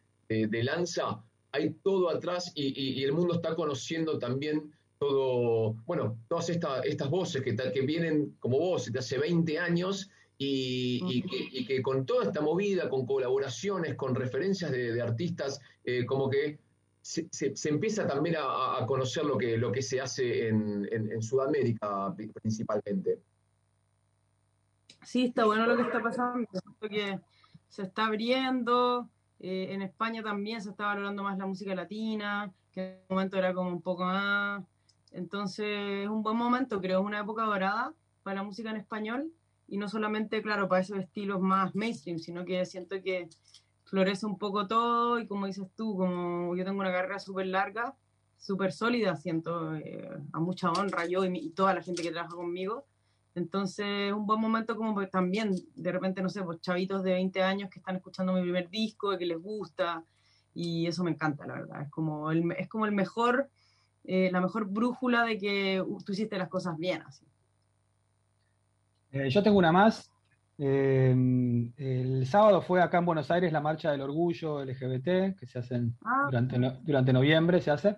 lanza 0.64 1.24
hay 1.52 1.70
todo 1.84 2.10
atrás 2.10 2.52
y, 2.56 3.04
el 3.04 3.14
mundo 3.14 3.36
está 3.36 3.56
conociendo 3.56 4.20
también 4.20 4.74
todo, 5.00 5.76
bueno, 5.86 6.18
todas 6.28 6.50
estas 6.50 7.10
voces 7.10 7.42
que, 7.42 7.56
que 7.56 7.82
vienen 7.82 8.36
como 8.40 8.58
vos 8.60 8.92
de 8.92 9.00
hace 9.00 9.18
20 9.18 9.60
años 9.60 10.10
y, 10.44 11.66
que, 11.66 11.82
con 11.82 12.06
toda 12.06 12.26
esta 12.26 12.42
movida, 12.42 12.90
con 12.90 13.06
colaboraciones, 13.06 13.96
con 13.96 14.16
referencias 14.16 14.72
de, 14.72 15.02
artistas, 15.02 15.62
eh, 15.84 16.06
como 16.06 16.30
que 16.30 16.60
se, 17.02 17.28
se, 17.32 17.70
empieza 17.70 18.08
también 18.08 18.38
a, 18.40 18.86
conocer 18.88 19.26
lo 19.26 19.38
que, 19.38 19.58
lo 19.58 19.72
que 19.72 19.82
se 19.82 20.00
hace 20.00 20.48
en, 20.48 20.88
en, 20.92 21.22
Sudamérica 21.22 22.14
principalmente. 22.42 23.20
Sí, 25.04 25.26
está 25.26 25.46
bueno 25.46 25.68
lo 25.68 25.76
que 25.76 25.84
está 25.84 26.02
pasando, 26.02 26.48
que 26.82 27.20
se 27.68 27.82
está 27.84 28.06
abriendo, 28.06 29.10
eh, 29.40 29.68
en 29.72 29.82
España 29.82 30.24
también 30.24 30.62
se 30.62 30.70
está 30.70 30.86
valorando 30.86 31.24
más 31.24 31.38
la 31.38 31.46
música 31.46 31.76
latina, 31.76 32.54
que 32.72 32.94
en 32.94 33.00
un 33.10 33.16
momento 33.16 33.38
era 33.38 33.54
como 33.54 33.70
un 33.70 33.82
poco 33.82 34.06
más... 34.06 34.64
Entonces 35.12 36.04
es 36.04 36.08
un 36.08 36.24
buen 36.24 36.38
momento, 36.38 36.80
creo, 36.80 37.02
es 37.02 37.06
una 37.06 37.20
época 37.20 37.44
dorada 37.44 37.94
para 38.24 38.38
la 38.38 38.44
música 38.44 38.72
en 38.72 38.78
español 38.78 39.32
y 39.68 39.78
no 39.78 39.88
solamente, 39.90 40.42
claro, 40.42 40.68
para 40.68 40.82
esos 40.82 41.00
estilos 41.00 41.42
más 41.42 41.76
mainstream, 41.76 42.20
sino 42.20 42.46
que 42.46 42.66
siento 42.66 43.02
que 43.02 43.30
florece 43.86 44.26
un 44.26 44.38
poco 44.38 44.68
todo 44.68 45.20
y 45.20 45.28
como 45.28 45.46
dices 45.46 45.68
tú, 45.76 45.98
como 45.98 46.56
yo 46.56 46.66
tengo 46.66 46.80
una 46.80 46.92
carrera 46.92 47.20
súper 47.20 47.48
larga, 47.48 47.96
súper 48.38 48.72
sólida, 48.72 49.16
siento 49.16 49.76
eh, 49.76 50.10
a 50.34 50.40
mucha 50.40 50.72
honra 50.72 51.06
yo 51.06 51.24
y, 51.26 51.50
toda 51.52 51.74
la 51.74 51.82
gente 51.82 52.04
que 52.04 52.12
trabaja 52.12 52.36
conmigo. 52.36 52.86
Entonces, 53.36 53.86
es 54.10 54.14
un 54.14 54.28
buen 54.28 54.40
momento 54.40 54.76
como 54.76 54.94
pues, 54.94 55.10
también, 55.10 55.56
de 55.76 55.92
repente, 55.92 56.22
no 56.22 56.30
sé, 56.30 56.44
pues 56.44 56.60
chavitos 56.62 57.04
de 57.04 57.14
20 57.14 57.42
años 57.42 57.70
que 57.70 57.80
están 57.80 57.96
escuchando 57.96 58.34
mi 58.34 58.42
primer 58.42 58.70
disco, 58.70 59.18
que 59.18 59.26
les 59.26 59.42
gusta, 59.42 60.04
y 60.54 60.86
eso 60.88 61.04
me 61.04 61.12
encanta, 61.12 61.46
la 61.48 61.56
verdad. 61.56 61.82
Es 61.84 61.90
como 61.90 62.32
el, 62.32 62.52
es 62.58 62.68
como 62.68 62.86
el 62.86 62.92
mejor, 62.92 63.50
eh, 64.04 64.30
la 64.32 64.42
mejor 64.42 64.66
brújula 64.66 65.24
de 65.24 65.38
que 65.38 65.82
uh, 65.82 66.02
tú 66.04 66.12
hiciste 66.12 66.38
las 66.38 66.50
cosas 66.50 66.78
bien, 66.78 67.02
así. 67.04 67.26
Eh, 69.14 69.30
yo 69.30 69.42
tengo 69.42 69.58
una 69.58 69.72
más, 69.72 70.14
Em, 70.58 71.74
el 71.78 72.28
sábado 72.28 72.62
fue 72.62 72.82
acá 72.82 73.00
en 73.00 73.06
Buenos 73.06 73.32
Aires 73.32 73.52
la 73.52 73.62
marcha 73.62 73.92
del 73.92 74.02
orgullo 74.02 74.64
LGBT, 74.64 75.36
que 75.36 75.48
se 75.48 75.60
hace 75.60 75.82
ah. 76.06 76.28
durante, 76.30 76.58
durante 76.84 77.14
noviembre, 77.14 77.62
se 77.62 77.72
hace. 77.72 77.98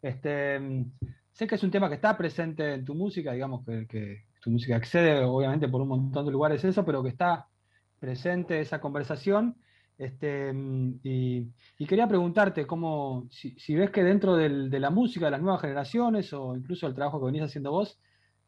Este, 0.00 0.54
em, 0.56 0.90
sé 1.32 1.46
que 1.46 1.56
es 1.56 1.62
un 1.62 1.70
tema 1.70 1.88
que 1.88 1.96
está 1.96 2.16
presente 2.16 2.74
en 2.74 2.84
tu 2.84 2.94
música, 2.94 3.32
digamos 3.32 3.64
que, 3.64 4.24
tu 4.40 4.50
música 4.50 4.74
accede 4.76 5.22
obviamente 5.22 5.68
por 5.68 5.80
un 5.80 5.88
montón 5.88 6.26
de 6.26 6.32
lugares 6.32 6.64
eso, 6.64 6.84
pero 6.84 7.02
que 7.02 7.10
está 7.10 7.46
presente 7.98 8.60
esa 8.60 8.80
conversación. 8.80 9.56
Este, 9.98 10.48
em, 10.48 10.98
y, 11.04 11.52
quería 11.86 12.08
preguntarte 12.08 12.66
cómo, 12.66 13.28
si, 13.30 13.74
ves 13.76 13.90
que 13.90 14.02
dentro 14.02 14.36
de 14.36 14.80
la 14.80 14.90
música 14.90 15.26
de 15.26 15.32
las 15.32 15.42
nuevas 15.42 15.60
generaciones 15.60 16.32
o 16.32 16.56
incluso 16.56 16.86
el 16.86 16.94
trabajo 16.94 17.20
que 17.20 17.26
venís 17.26 17.42
haciendo 17.42 17.70
vos, 17.70 18.00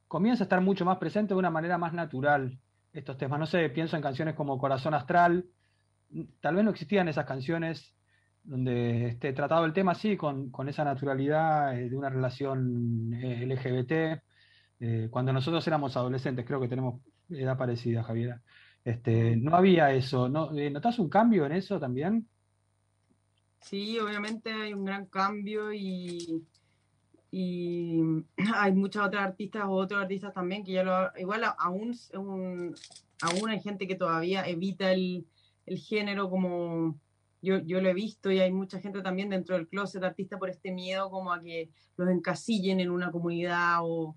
comienza 0.09 0.45
a 0.45 0.47
estar 0.47 0.61
mucho 0.61 0.85
más 0.85 0.99
presente 0.99 1.35
de 1.35 1.39
una 1.39 1.51
manera 1.51 1.79
más 1.79 1.93
natural 1.93 2.59
estos 2.93 3.17
temas. 3.17 3.39
No 3.41 3.47
sé, 3.47 3.69
pienso 3.71 3.97
en 3.97 4.03
canciones 4.03 4.35
como 4.35 4.59
Corazón 4.59 4.95
Astral. 4.95 5.45
Tal 6.41 6.55
vez 6.55 6.65
no 6.65 6.71
existían 6.71 7.09
esas 7.09 7.27
canciones 7.27 7.95
donde 8.45 9.09
esté 9.09 9.33
tratado 9.33 9.65
el 9.65 9.73
tema 9.73 9.93
así, 9.93 10.17
con, 10.17 10.53
esa 10.69 10.85
naturalidad 10.85 11.79
eh, 11.79 11.89
de 11.89 11.97
una 11.97 12.11
relación 12.11 13.13
eh, 13.15 13.47
LGBT. 13.47 14.23
Eh, 14.81 15.09
cuando 15.11 15.33
nosotros 15.33 15.67
éramos 15.67 15.97
adolescentes, 15.97 16.45
creo 16.45 16.61
que 16.61 16.69
tenemos 16.69 17.01
edad 17.31 17.57
parecida, 17.57 18.03
Javiera. 18.03 18.43
Este, 18.85 19.37
no 19.37 19.57
había 19.57 19.93
eso. 19.93 20.29
¿no? 20.29 20.51
¿Notas 20.53 20.99
un 20.99 21.09
cambio 21.09 21.47
en 21.47 21.53
eso 21.53 21.81
también? 21.81 22.29
Sí, 23.61 23.99
obviamente 23.99 24.53
hay 24.53 24.75
un 24.75 24.85
gran 24.85 25.07
cambio 25.07 25.73
y, 25.73 26.45
y 27.37 28.01
hay 28.55 28.73
muchas 28.73 29.07
otras 29.07 29.25
artistas 29.25 29.65
o 29.65 29.73
otros 29.73 30.01
artistas 30.01 30.33
también 30.33 30.63
que 30.63 30.71
ya 30.71 30.85
lo 30.85 31.11
igual 31.19 31.43
aún 31.59 31.93
aún 32.15 33.51
hay 33.51 33.61
gente 33.61 33.89
que 33.89 33.97
todavía 33.97 34.47
evita 34.47 34.93
el, 34.93 35.27
el 35.67 35.79
género 35.79 36.31
como 36.31 36.97
yo, 37.43 37.59
yo, 37.59 37.81
lo 37.81 37.89
he 37.89 37.95
visto 37.95 38.31
y 38.31 38.39
hay 38.39 38.53
mucha 38.53 38.79
gente 38.79 39.03
también 39.03 39.31
dentro 39.31 39.57
del 39.57 39.67
closet 39.67 40.05
artista 40.05 40.39
por 40.39 40.49
este 40.49 40.71
miedo 40.71 41.11
como 41.11 41.33
a 41.33 41.43
que 41.43 41.71
los 41.97 42.09
encasillen 42.09 42.79
en 42.79 42.91
una 42.91 43.11
comunidad 43.11 43.81
o, 43.83 44.17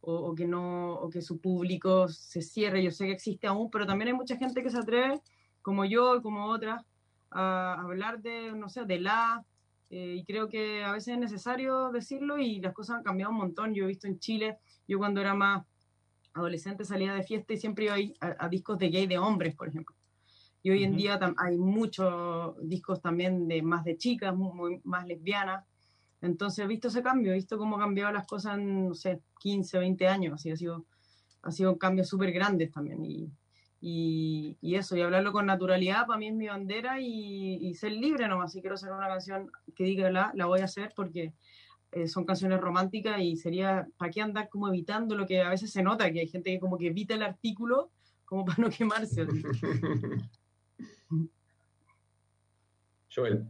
o, 0.00 0.34
que 0.34 0.46
no 0.46 0.94
o 0.94 1.08
que 1.08 1.22
su 1.22 1.40
público 1.40 2.08
se 2.08 2.42
cierre. 2.42 2.82
Yo 2.82 2.90
sé 2.90 3.06
que 3.06 3.12
existe 3.12 3.46
aún 3.46 3.70
pero 3.70 3.86
también 3.86 4.08
hay 4.08 4.14
mucha 4.14 4.36
gente 4.36 4.62
que 4.62 4.70
se 4.70 4.78
atreve 4.78 5.20
como 5.62 5.84
yo 5.84 6.16
y 6.16 6.20
como 6.20 6.46
otras 6.46 6.84
a 7.30 7.80
hablar 7.80 8.20
de 8.20 8.52
no 8.52 8.68
sé 8.68 8.84
de 8.84 8.98
la 8.98 9.44
eh, 9.90 10.16
y 10.18 10.24
creo 10.24 10.48
que 10.48 10.82
a 10.84 10.92
veces 10.92 11.14
es 11.14 11.18
necesario 11.18 11.90
decirlo 11.92 12.38
y 12.38 12.60
las 12.60 12.72
cosas 12.72 12.96
han 12.96 13.02
cambiado 13.02 13.32
un 13.32 13.38
montón. 13.38 13.74
Yo 13.74 13.84
he 13.84 13.88
visto 13.88 14.06
en 14.06 14.18
Chile, 14.18 14.58
yo 14.88 14.98
cuando 14.98 15.20
era 15.20 15.34
más 15.34 15.64
adolescente 16.34 16.84
salía 16.84 17.14
de 17.14 17.22
fiesta 17.22 17.54
y 17.54 17.56
siempre 17.56 17.84
iba 17.86 17.94
a, 18.20 18.44
a, 18.44 18.48
discos 18.48 18.78
de 18.78 18.88
gay 18.88 19.06
de 19.06 19.18
hombres, 19.18 19.54
por 19.54 19.68
ejemplo. 19.68 19.94
Y 20.62 20.70
hoy 20.70 20.82
en 20.82 20.96
día 20.96 21.18
hay 21.38 21.56
muchos 21.56 22.56
discos 22.68 23.00
también 23.00 23.46
de 23.46 23.62
más 23.62 23.84
de 23.84 23.96
chicas, 23.96 24.34
muy, 24.34 24.80
más 24.82 25.06
lesbianas. 25.06 25.64
Entonces 26.20 26.64
he 26.64 26.66
visto 26.66 26.88
ese 26.88 27.02
cambio, 27.02 27.30
he 27.30 27.36
visto 27.36 27.56
cómo 27.56 27.76
han 27.76 27.82
cambiado 27.82 28.12
las 28.12 28.26
cosas 28.26 28.58
en, 28.58 28.88
no 28.88 28.94
sé, 28.94 29.20
15, 29.38 29.78
20 29.78 30.08
años. 30.08 30.34
Así 30.34 30.50
ha 30.50 30.56
sido, 30.56 30.84
ha 31.42 31.52
sido 31.52 31.72
un 31.72 31.78
cambio 31.78 32.04
súper 32.04 32.32
grande 32.32 32.66
también. 32.66 33.04
Y, 33.04 33.30
Y, 33.80 34.56
eso, 34.62 34.96
y 34.96 35.02
hablarlo 35.02 35.32
con 35.32 35.46
naturalidad 35.46 36.06
para 36.06 36.18
mí 36.18 36.28
es 36.28 36.34
mi 36.34 36.48
bandera 36.48 37.00
y, 37.00 37.72
ser 37.74 37.92
libre 37.92 38.26
nomás. 38.28 38.52
Si 38.52 38.60
quiero 38.60 38.74
hacer 38.74 38.92
una 38.92 39.08
canción 39.08 39.50
que 39.74 39.84
diga 39.84 40.10
la, 40.10 40.32
la 40.34 40.46
voy 40.46 40.60
a 40.60 40.64
hacer 40.64 40.92
porque 40.96 41.34
eh, 41.92 42.08
son 42.08 42.24
canciones 42.24 42.60
románticas 42.60 43.20
y 43.20 43.36
sería, 43.36 43.86
¿para 43.96 44.10
qué 44.10 44.20
andar 44.20 44.48
como 44.48 44.68
evitando 44.68 45.14
lo 45.16 45.26
que 45.26 45.40
a 45.40 45.50
veces 45.50 45.70
se 45.70 45.82
nota? 45.82 46.10
Que 46.12 46.20
hay 46.20 46.28
gente 46.28 46.50
que 46.50 46.60
como 46.60 46.76
que 46.78 46.88
evita 46.88 47.14
el 47.14 47.22
artículo 47.22 47.90
como 48.24 48.44
para 48.44 48.58
no 48.58 48.70
quemarse. 48.70 49.26
Joel. 53.14 53.46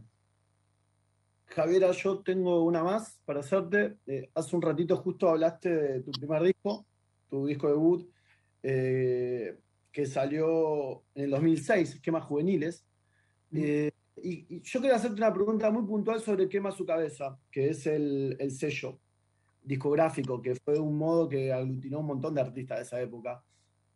Javiera, 1.47 1.91
yo 1.91 2.19
tengo 2.19 2.63
una 2.63 2.83
más 2.83 3.19
para 3.25 3.39
hacerte. 3.41 3.97
Eh, 4.05 4.29
hace 4.35 4.55
un 4.55 4.61
ratito 4.61 4.95
justo 4.97 5.27
hablaste 5.27 5.75
de 5.75 6.01
tu 6.01 6.11
primer 6.11 6.43
disco, 6.43 6.85
tu 7.29 7.47
disco 7.47 7.67
debut, 7.67 8.07
eh, 8.63 9.57
que 9.97 10.05
salió 10.05 11.05
en 11.15 11.23
el 11.23 11.31
2006, 11.31 11.95
Esquemas 11.95 12.23
Juveniles. 12.25 12.85
Eh, 13.51 13.89
y, 14.15 14.61
yo 14.61 14.79
quería 14.79 14.95
hacerte 14.95 15.15
una 15.15 15.33
pregunta 15.33 15.71
muy 15.71 15.87
puntual 15.87 16.21
sobre 16.21 16.47
Quema 16.47 16.71
su 16.71 16.85
cabeza, 16.85 17.39
que 17.49 17.71
es 17.71 17.87
el, 17.87 18.37
sello 18.51 18.99
discográfico, 19.63 20.39
que 20.39 20.53
fue 20.53 20.77
un 20.77 20.99
modo 20.99 21.27
que 21.27 21.51
aglutinó 21.51 22.01
un 22.01 22.05
montón 22.05 22.35
de 22.35 22.41
artistas 22.41 22.77
de 22.77 22.83
esa 22.83 23.01
época, 23.01 23.43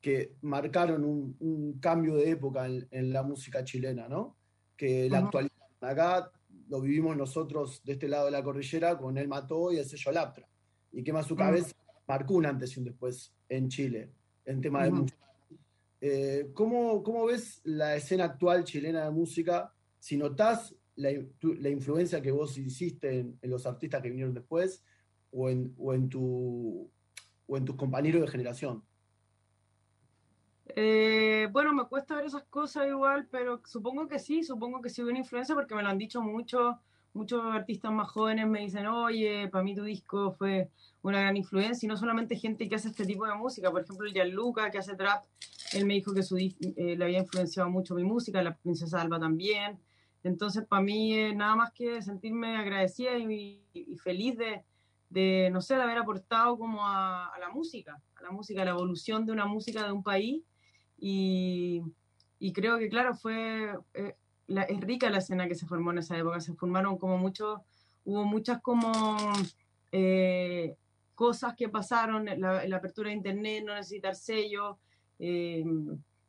que 0.02 0.38
marcaron 0.42 1.04
un, 1.04 1.78
cambio 1.80 2.16
de 2.16 2.32
época 2.32 2.66
en, 2.66 3.14
la 3.14 3.22
música 3.22 3.64
chilena, 3.64 4.10
¿no? 4.10 4.38
Que 4.76 5.08
la 5.08 5.20
actualidad. 5.20 5.54
Acá 5.82 6.32
lo 6.68 6.82
vivimos 6.82 7.16
nosotros 7.16 7.84
de 7.84 7.94
este 7.94 8.08
lado 8.08 8.26
de 8.26 8.32
la 8.32 8.44
cordillera 8.44 8.98
con 8.98 9.20
El 9.20 9.28
Mató 9.28 9.72
y 9.72 9.78
el 9.78 9.86
sello 9.86 10.12
Laptra. 10.12 10.48
Y 10.94 11.04
Quema 11.04 11.22
su 11.22 11.36
cabeza 11.36 11.76
marcó 12.08 12.34
un 12.34 12.48
antes 12.48 12.76
y 12.76 12.80
un 12.80 12.86
después 12.86 13.32
en 13.48 13.70
Chile, 13.70 14.10
en 14.46 14.62
tema 14.62 14.84
de 14.86 14.90
música. 14.94 15.22
Eh, 16.04 16.50
¿cómo, 16.56 17.04
¿cómo, 17.04 17.26
ves 17.26 17.62
la 17.64 17.96
escena 17.96 18.26
actual 18.26 18.64
chilena 18.64 19.06
de 19.06 19.12
música? 19.12 19.72
Si 20.00 20.18
notás 20.18 20.76
la, 20.96 21.12
influencia 21.12 22.22
que 22.22 22.32
vos 22.32 22.58
hiciste 22.58 23.20
en, 23.20 23.40
los 23.44 23.68
artistas 23.68 24.02
que 24.02 24.10
vinieron 24.10 24.34
después 24.34 24.84
o 25.32 25.50
en, 25.50 25.76
o 25.78 25.94
en, 25.94 26.10
tu, 26.10 26.90
o 27.48 27.58
en 27.58 27.66
tus 27.66 27.76
compañeros 27.76 28.22
de 28.22 28.28
generación. 28.28 28.84
Eh, 30.76 31.48
bueno, 31.52 31.74
me 31.74 31.86
cuesta 31.86 32.16
ver 32.16 32.26
esas 32.26 32.44
cosas 32.44 32.88
igual, 32.88 33.28
pero 33.30 33.62
supongo 33.66 34.08
que 34.08 34.18
sí, 34.18 34.44
supongo 34.44 34.82
que 34.82 34.90
sí 34.90 35.04
hubo 35.04 35.10
una 35.10 35.20
influencia 35.20 35.54
porque 35.54 35.76
me 35.76 35.84
lo 35.84 35.90
han 35.90 35.98
dicho 35.98 36.22
mucho, 36.22 36.80
muchos 37.14 37.42
artistas 37.44 37.92
más 37.92 38.10
jóvenes 38.10 38.48
me 38.48 38.62
dicen, 38.62 38.88
oye, 38.88 39.48
para 39.50 39.64
mí 39.64 39.76
tu 39.76 39.84
disco 39.84 40.32
fue 40.32 40.70
una 41.02 41.20
gran 41.22 41.38
influencia, 41.38 41.86
y 41.86 41.90
no 41.90 41.98
solamente 41.98 42.36
gente 42.36 42.70
que 42.70 42.76
hace 42.76 42.90
este 42.90 43.06
tipo 43.06 43.26
de 43.26 43.36
música, 43.36 43.72
por 43.72 43.82
ejemplo, 43.82 44.10
Gianluca, 44.10 44.70
que 44.72 44.78
hace 44.78 44.96
trap, 44.96 45.24
él 45.74 45.86
me 45.86 45.96
dijo 45.96 46.14
que 46.14 46.24
su, 46.24 46.38
eh, 46.38 46.54
le 46.98 47.04
había 47.04 47.20
influenciado 47.20 47.70
mucho 47.70 47.96
mi 47.96 48.04
música, 48.04 48.42
la 48.42 48.56
Princesa 48.56 49.02
Alba 49.02 49.20
también, 49.20 49.80
entonces 50.24 50.66
para 50.66 50.82
mí 50.82 51.14
eh, 51.14 51.34
nada 51.34 51.56
más 51.56 51.72
que 51.72 52.02
sentirme 52.02 52.56
agradecida 52.56 53.18
y, 53.18 53.64
feliz 54.04 54.38
de, 54.38 54.64
de, 55.10 55.50
no 55.52 55.62
sé, 55.62 55.76
de 55.76 55.82
haber 55.82 55.98
aportado 55.98 56.58
como 56.58 56.86
a, 56.86 57.28
a 57.28 57.40
la 57.40 57.50
música, 57.50 58.02
a 58.16 58.22
la 58.22 58.32
música, 58.32 58.62
a 58.62 58.66
la 58.66 58.72
evolución 58.72 59.26
de 59.26 59.32
una 59.32 59.46
música 59.46 59.84
de 59.84 59.92
un 59.92 60.04
país. 60.04 60.44
Y, 61.04 61.82
creo 62.54 62.78
que, 62.78 62.88
claro, 62.88 63.16
fue, 63.16 63.74
eh, 63.96 64.16
es 64.60 64.82
rica 64.82 65.10
la 65.10 65.20
escena 65.20 65.48
que 65.48 65.56
se 65.56 65.66
formó 65.66 65.92
en 65.92 66.00
esa 66.00 66.18
época. 66.18 66.40
Se 66.40 66.54
formaron 66.54 66.98
como 66.98 67.18
muchos, 67.18 67.60
hubo 68.04 68.24
muchas 68.26 68.62
como 68.62 69.18
eh, 69.92 70.76
cosas 71.16 71.54
que 71.56 71.70
pasaron, 71.70 72.26
la, 72.26 72.66
la, 72.66 72.78
apertura 72.78 73.10
de 73.10 73.16
Internet, 73.16 73.64
no 73.66 73.76
necesitar 73.76 74.16
sellos, 74.16 74.78
eh, 75.20 75.64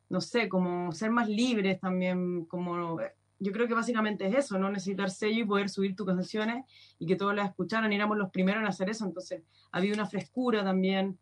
no 0.09 0.21
sé, 0.21 0.49
como 0.49 0.93
ser 0.93 1.11
más 1.11 1.29
libres 1.29 1.81
también, 1.81 2.45
como 2.45 2.99
yo 3.39 3.53
creo 3.53 3.67
que 3.67 3.75
básicamente 3.75 4.27
es 4.27 4.35
eso, 4.37 4.59
no 4.59 4.71
necesitar 4.71 5.11
sello 5.11 5.41
y 5.41 5.47
poder 5.47 5.69
subir 5.69 5.97
tus 5.97 6.07
canciones 6.07 6.65
y 6.99 7.07
que 7.07 7.17
todos 7.17 7.35
las 7.35 7.49
escucharan, 7.49 7.91
y 7.91 7.97
éramos 7.97 8.19
los 8.19 8.31
primeros 8.31 8.61
en 8.61 8.69
hacer 8.69 8.91
eso, 8.91 9.07
entonces 9.07 9.43
había 9.73 9.95
una 9.95 10.07
frescura 10.07 10.63
también, 10.63 11.19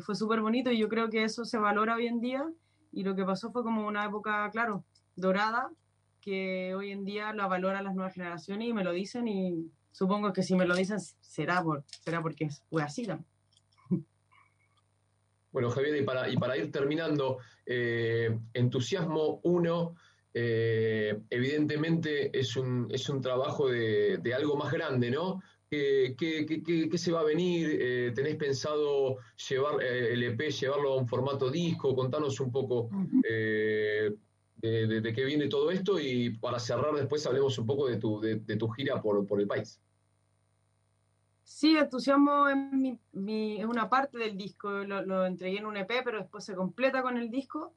fue 0.00 0.14
súper 0.14 0.40
bonito 0.40 0.70
y 0.70 0.78
yo 0.78 0.88
creo 0.88 1.08
que 1.08 1.22
eso 1.22 1.44
se 1.44 1.58
valora 1.58 1.94
hoy 1.94 2.08
en 2.08 2.20
día 2.20 2.44
y 2.92 3.04
lo 3.04 3.14
que 3.14 3.24
pasó 3.24 3.50
fue 3.52 3.62
como 3.62 3.86
una 3.86 4.04
época, 4.04 4.50
claro, 4.50 4.84
dorada, 5.14 5.70
que 6.26 6.74
hoy 6.74 6.90
en 6.90 7.04
día 7.04 7.32
la 7.32 7.46
valoran 7.46 7.84
las 7.84 7.94
nuevas 7.94 8.12
generaciones 8.12 8.68
y 8.68 8.72
me 8.72 8.82
lo 8.82 8.90
dicen 8.90 9.28
y 9.28 9.70
supongo 9.92 10.32
que 10.32 10.42
si 10.42 10.56
me 10.56 10.66
lo 10.66 10.74
dicen 10.74 10.98
será, 11.20 11.62
por, 11.62 11.84
será 12.02 12.20
porque 12.20 12.48
fue 12.68 12.82
así 12.82 13.06
también. 13.06 13.30
Bueno, 15.52 15.70
Javier, 15.70 15.96
y 15.96 16.02
para, 16.02 16.28
y 16.28 16.36
para 16.36 16.56
ir 16.58 16.70
terminando, 16.70 17.38
eh, 17.64 18.36
Entusiasmo 18.52 19.40
1, 19.44 19.94
eh, 20.34 21.18
evidentemente 21.30 22.36
es 22.38 22.56
un, 22.56 22.88
es 22.90 23.08
un 23.08 23.22
trabajo 23.22 23.68
de, 23.68 24.18
de, 24.18 24.34
algo 24.34 24.56
más 24.56 24.70
grande, 24.70 25.10
¿no? 25.10 25.40
¿Qué, 25.68 26.90
se 26.94 27.12
va 27.12 27.20
a 27.20 27.24
venir? 27.24 27.78
Eh, 27.80 28.12
¿Tenés 28.14 28.36
pensado 28.36 29.16
llevar 29.48 29.82
eh, 29.82 30.12
el 30.12 30.22
EP, 30.22 30.50
llevarlo 30.50 30.92
a 30.92 30.96
un 30.96 31.08
formato 31.08 31.50
disco? 31.50 31.94
Contanos 31.94 32.38
un 32.40 32.52
poco 32.52 32.88
eh, 33.28 34.12
de, 34.56 35.12
qué 35.14 35.24
viene 35.24 35.48
todo 35.48 35.70
esto 35.70 35.98
y 36.00 36.30
para 36.30 36.58
cerrar 36.58 36.94
después 36.94 37.26
hablemos 37.26 37.58
un 37.58 37.66
poco 37.66 37.86
de 37.88 37.98
tu, 37.98 38.20
de, 38.20 38.56
tu 38.56 38.68
gira 38.68 39.00
por, 39.00 39.26
por, 39.26 39.40
el 39.40 39.46
país. 39.46 39.80
Sí, 41.44 41.76
Entusiasmo 41.76 42.48
es, 42.48 42.56
mi, 43.12 43.60
es 43.60 43.64
una 43.64 43.88
parte 43.88 44.18
del 44.18 44.36
disco, 44.36 44.70
lo, 44.70 45.02
lo, 45.02 45.26
entregué 45.26 45.58
en 45.58 45.66
un 45.66 45.76
EP, 45.76 46.02
pero 46.04 46.18
después 46.18 46.44
se 46.44 46.54
completa 46.54 47.02
con 47.02 47.16
el 47.16 47.30
disco, 47.30 47.72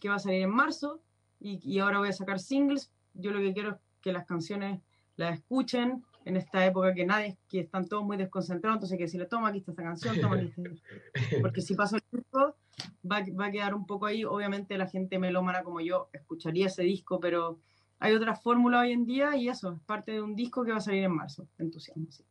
que 0.00 0.08
va 0.08 0.16
a 0.16 0.20
salir 0.20 0.42
en 0.42 0.50
marzo, 0.50 1.00
y, 1.40 1.60
y 1.62 1.80
ahora 1.80 1.98
voy 1.98 2.08
a 2.08 2.12
sacar 2.12 2.38
singles. 2.38 2.90
Yo 3.14 3.32
lo 3.32 3.40
que 3.40 3.52
quiero 3.52 3.70
es 3.70 3.76
que 4.00 4.12
las 4.12 4.26
canciones 4.26 4.80
las 5.16 5.38
escuchen, 5.38 6.04
en 6.24 6.36
esta 6.36 6.64
época 6.64 6.94
que 6.94 7.04
nadie, 7.04 7.36
que 7.48 7.60
están 7.60 7.88
todos 7.88 8.04
muy 8.04 8.16
desconcentrados, 8.16 8.76
entonces 8.76 8.92
hay 8.92 8.98
que 8.98 9.04
decirle, 9.04 9.26
toma, 9.26 9.48
aquí 9.48 9.58
está 9.58 9.72
esta 9.72 9.82
canción, 9.82 10.20
toma, 10.20 10.36
aquí 10.36 10.46
está. 10.46 10.62
Porque 11.42 11.60
si 11.60 11.74
paso 11.74 11.96
el 11.96 12.02
disco, 12.10 12.56
va, 13.10 13.22
va, 13.38 13.46
a 13.46 13.50
quedar 13.50 13.74
un 13.74 13.86
poco 13.86 14.06
ahí. 14.06 14.24
Obviamente 14.24 14.76
la 14.78 14.88
gente 14.88 15.18
melómana 15.18 15.62
como 15.62 15.80
yo 15.80 16.08
escucharía 16.12 16.66
ese 16.66 16.82
disco, 16.82 17.20
pero 17.20 17.58
hay 17.98 18.14
otra 18.14 18.34
fórmula 18.34 18.80
hoy 18.80 18.92
en 18.92 19.06
día 19.06 19.36
y 19.36 19.48
eso, 19.48 19.72
es 19.72 19.80
parte 19.80 20.12
de 20.12 20.22
un 20.22 20.34
disco 20.34 20.64
que 20.64 20.72
va 20.72 20.78
a 20.78 20.80
salir 20.80 21.04
en 21.04 21.14
marzo, 21.14 21.46
Entusiasmo. 21.58 22.06
Sí. 22.10 22.24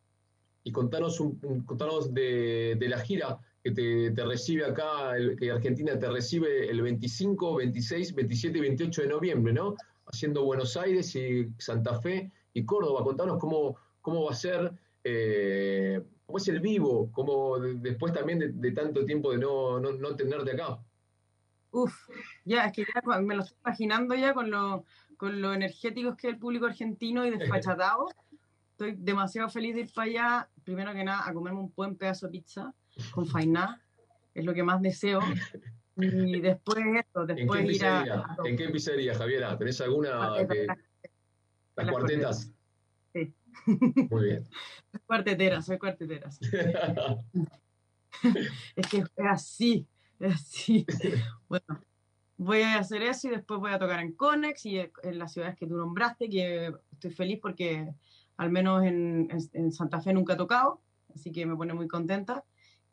Y 0.64 0.70
contanos, 0.70 1.18
un, 1.18 1.62
contanos 1.66 2.12
de, 2.14 2.76
de, 2.78 2.88
la 2.88 3.00
gira 3.00 3.38
que 3.64 3.72
te, 3.72 4.10
te 4.12 4.24
recibe 4.24 4.64
acá, 4.64 5.14
que 5.38 5.50
Argentina 5.50 5.98
te 5.98 6.08
recibe 6.08 6.68
el 6.68 6.82
25, 6.82 7.56
26, 7.56 8.14
27 8.14 8.58
y 8.58 8.60
28 8.60 9.02
de 9.02 9.08
noviembre, 9.08 9.52
¿no? 9.52 9.74
Haciendo 10.06 10.44
Buenos 10.44 10.76
Aires 10.76 11.16
y 11.16 11.48
Santa 11.58 12.00
Fe 12.00 12.30
y 12.54 12.64
Córdoba. 12.64 13.02
Contanos 13.02 13.38
cómo, 13.38 13.76
cómo 14.00 14.24
va 14.24 14.32
a 14.32 14.36
ser, 14.36 14.72
eh, 15.02 16.00
cómo 16.32 16.38
es 16.38 16.48
el 16.48 16.60
vivo, 16.60 17.10
cómo 17.12 17.58
después 17.58 18.14
también 18.14 18.58
de, 18.58 18.72
tanto 18.72 19.04
tiempo 19.04 19.32
de 19.32 19.38
no, 19.38 19.78
no, 19.78 19.92
no, 19.92 20.16
tenerte 20.16 20.52
acá. 20.52 20.78
Uf, 21.72 21.92
ya, 22.46 22.64
es 22.64 22.72
que 22.72 22.86
ya 22.86 23.20
me 23.20 23.34
lo 23.34 23.42
estoy 23.42 23.58
imaginando 23.62 24.14
ya 24.14 24.32
con 24.32 24.50
lo, 24.50 24.86
con 25.18 25.42
lo 25.42 25.52
energéticos 25.52 26.16
que 26.16 26.28
es 26.28 26.32
el 26.32 26.38
público 26.38 26.64
argentino 26.64 27.26
y 27.26 27.30
desfachatado. 27.36 28.06
Estoy 28.70 28.94
demasiado 28.96 29.50
feliz 29.50 29.74
de 29.74 29.82
ir 29.82 29.92
para 29.92 30.08
allá, 30.08 30.48
primero 30.64 30.94
que 30.94 31.04
nada, 31.04 31.28
a 31.28 31.34
comerme 31.34 31.60
un 31.60 31.72
buen 31.76 31.96
pedazo 31.96 32.26
de 32.26 32.32
pizza 32.32 32.72
con 33.10 33.26
fainá, 33.26 33.82
es 34.32 34.44
lo 34.46 34.54
que 34.54 34.62
más 34.62 34.80
deseo. 34.80 35.20
Y 35.98 36.40
después 36.40 36.78
esto, 36.98 37.26
después 37.26 37.70
ir 37.70 37.84
a, 37.84 38.36
¿En 38.46 38.56
qué 38.56 38.70
pizzería, 38.70 39.14
Javiera? 39.14 39.58
¿Tenés 39.58 39.82
alguna? 39.82 40.32
Que... 40.48 40.66
Las 41.76 41.90
cuartetas. 41.90 42.50
Sí. 43.12 43.34
Muy 44.08 44.24
bien. 44.24 44.48
Soy 44.92 45.00
cuartetera, 45.06 45.62
soy 45.62 45.78
cuartetera. 45.78 46.28
es 48.76 48.86
que 48.88 48.98
es 48.98 49.10
así, 49.16 49.86
es 50.20 50.34
así. 50.34 50.86
Bueno, 51.48 51.80
voy 52.36 52.62
a 52.62 52.78
hacer 52.78 53.02
eso 53.02 53.28
y 53.28 53.30
después 53.30 53.58
voy 53.58 53.72
a 53.72 53.78
tocar 53.78 54.00
en 54.00 54.12
Conex 54.12 54.66
y 54.66 54.78
en 54.78 55.18
las 55.18 55.32
ciudades 55.32 55.56
que 55.56 55.66
tú 55.66 55.76
nombraste, 55.76 56.28
que 56.28 56.74
estoy 56.92 57.10
feliz 57.10 57.38
porque 57.40 57.92
al 58.36 58.50
menos 58.50 58.84
en, 58.84 59.28
en 59.52 59.72
Santa 59.72 60.00
Fe 60.00 60.12
nunca 60.12 60.34
he 60.34 60.36
tocado, 60.36 60.82
así 61.14 61.32
que 61.32 61.46
me 61.46 61.56
pone 61.56 61.72
muy 61.72 61.88
contenta. 61.88 62.44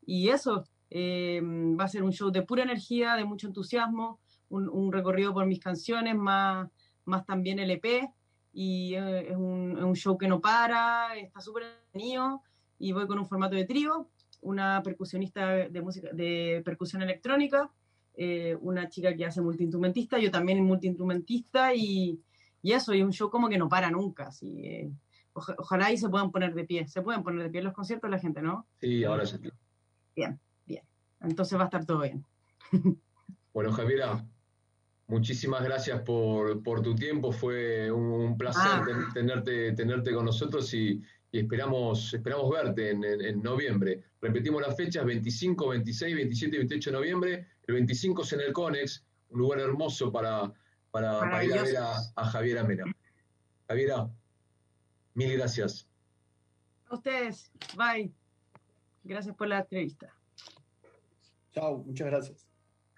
Y 0.05 0.29
eso, 0.29 0.63
eh, 0.89 1.41
va 1.43 1.83
a 1.83 1.89
ser 1.89 2.03
un 2.03 2.13
show 2.13 2.31
de 2.31 2.41
pura 2.41 2.63
energía, 2.63 3.15
de 3.15 3.25
mucho 3.25 3.47
entusiasmo, 3.47 4.19
un, 4.49 4.69
un 4.69 4.91
recorrido 4.91 5.33
por 5.33 5.45
mis 5.45 5.59
canciones, 5.59 6.15
más, 6.15 6.69
más 7.05 7.25
también 7.25 7.59
el 7.59 7.71
EP, 7.71 8.09
y 8.51 8.95
eh, 8.95 9.31
es 9.31 9.35
un, 9.35 9.93
show 9.95 10.17
que 10.17 10.27
no 10.27 10.39
para, 10.39 11.15
está 11.15 11.41
súper 11.41 11.63
entretenido 11.63 12.41
y 12.77 12.91
voy 12.91 13.07
con 13.07 13.19
un 13.19 13.25
formato 13.25 13.55
de 13.55 13.65
trío, 13.65 14.09
una 14.41 14.81
percusionista 14.83 15.47
de 15.47 15.81
música 15.81 16.09
de 16.13 16.62
percusión 16.63 17.01
electrónica, 17.01 17.69
eh, 18.15 18.57
una 18.62 18.89
chica 18.89 19.15
que 19.15 19.25
hace 19.25 19.41
multiinstrumentista, 19.41 20.17
yo 20.17 20.31
también 20.31 20.63
multiinstrumentista 20.63 21.73
y, 21.73 22.21
y 22.62 22.71
eso, 22.71 22.93
y 22.93 23.01
un 23.01 23.12
show 23.12 23.29
como 23.29 23.49
que 23.49 23.57
no 23.57 23.69
para 23.69 23.91
nunca, 23.91 24.27
así, 24.27 24.65
eh, 24.65 24.91
ojalá 25.33 25.91
y 25.91 25.97
se 25.97 26.09
puedan 26.09 26.31
poner 26.31 26.53
de 26.53 26.65
pie, 26.65 26.88
se 26.88 27.01
pueden 27.01 27.23
poner 27.23 27.43
de 27.43 27.49
pie 27.49 27.59
en 27.59 27.65
los 27.65 27.73
conciertos 27.73 28.09
la 28.09 28.19
gente, 28.19 28.41
¿no? 28.41 28.67
Sí, 28.79 29.03
ahora 29.03 29.25
sí. 29.25 29.38
Bien, 30.15 30.39
bien, 30.65 30.83
entonces 31.21 31.57
va 31.57 31.63
a 31.63 31.65
estar 31.65 31.85
todo 31.85 32.01
bien. 32.01 32.25
Bueno, 33.51 33.71
Javiera, 33.71 34.23
Muchísimas 35.09 35.63
gracias 35.63 36.01
por, 36.03 36.61
tu 36.83 36.93
tiempo, 36.93 37.31
fue 37.31 37.91
un, 37.91 38.37
placer 38.37 38.61
ah. 38.63 39.09
tenerte, 39.11 39.71
tenerte 39.71 40.13
con 40.13 40.23
nosotros 40.23 40.71
y, 40.75 41.01
esperamos, 41.31 42.13
esperamos 42.13 42.51
verte 42.51 42.91
en, 42.91 43.41
noviembre. 43.41 44.03
Repetimos 44.21 44.61
las 44.61 44.77
fechas, 44.77 45.03
25, 45.03 45.69
26, 45.69 46.15
27 46.15 46.55
y 46.55 46.59
28 46.59 46.91
de 46.91 46.95
noviembre. 46.95 47.47
El 47.65 47.73
25 47.73 48.21
es 48.21 48.33
en 48.33 48.41
el 48.41 48.53
CONEX, 48.53 49.03
un 49.31 49.39
lugar 49.39 49.59
hermoso 49.61 50.11
para, 50.11 50.53
para, 50.91 51.43
ir 51.43 51.57
a 51.57 51.63
ver 51.63 51.77
a, 51.77 52.25
Javier 52.25 52.59
Amena. 52.59 52.83
Javiera, 53.67 54.07
mil 55.15 55.35
gracias. 55.35 55.87
A 56.85 56.93
ustedes, 56.93 57.51
bye. 57.75 58.13
Gracias 59.03 59.35
por 59.35 59.47
la 59.47 59.61
entrevista. 59.61 60.13
Chao, 61.51 61.79
muchas 61.79 62.07
gracias. 62.07 62.48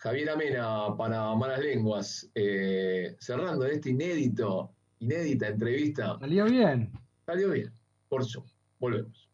Javier 0.02 0.32
Amena 0.32 0.98
para 0.98 1.36
Malas 1.36 1.60
Lenguas, 1.60 2.28
eh, 2.34 3.16
cerrando 3.20 3.68
este 3.68 3.92
inédito, 3.92 4.74
inédita 4.98 5.50
entrevista. 5.50 6.18
Salió 6.20 6.46
bien. 6.46 6.92
Salió 7.24 7.52
bien, 7.52 7.72
por 8.10 8.24
eso. 8.24 8.44
Volvemos. 8.80 9.30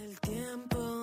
El 0.00 0.18
tiempo. 0.20 0.95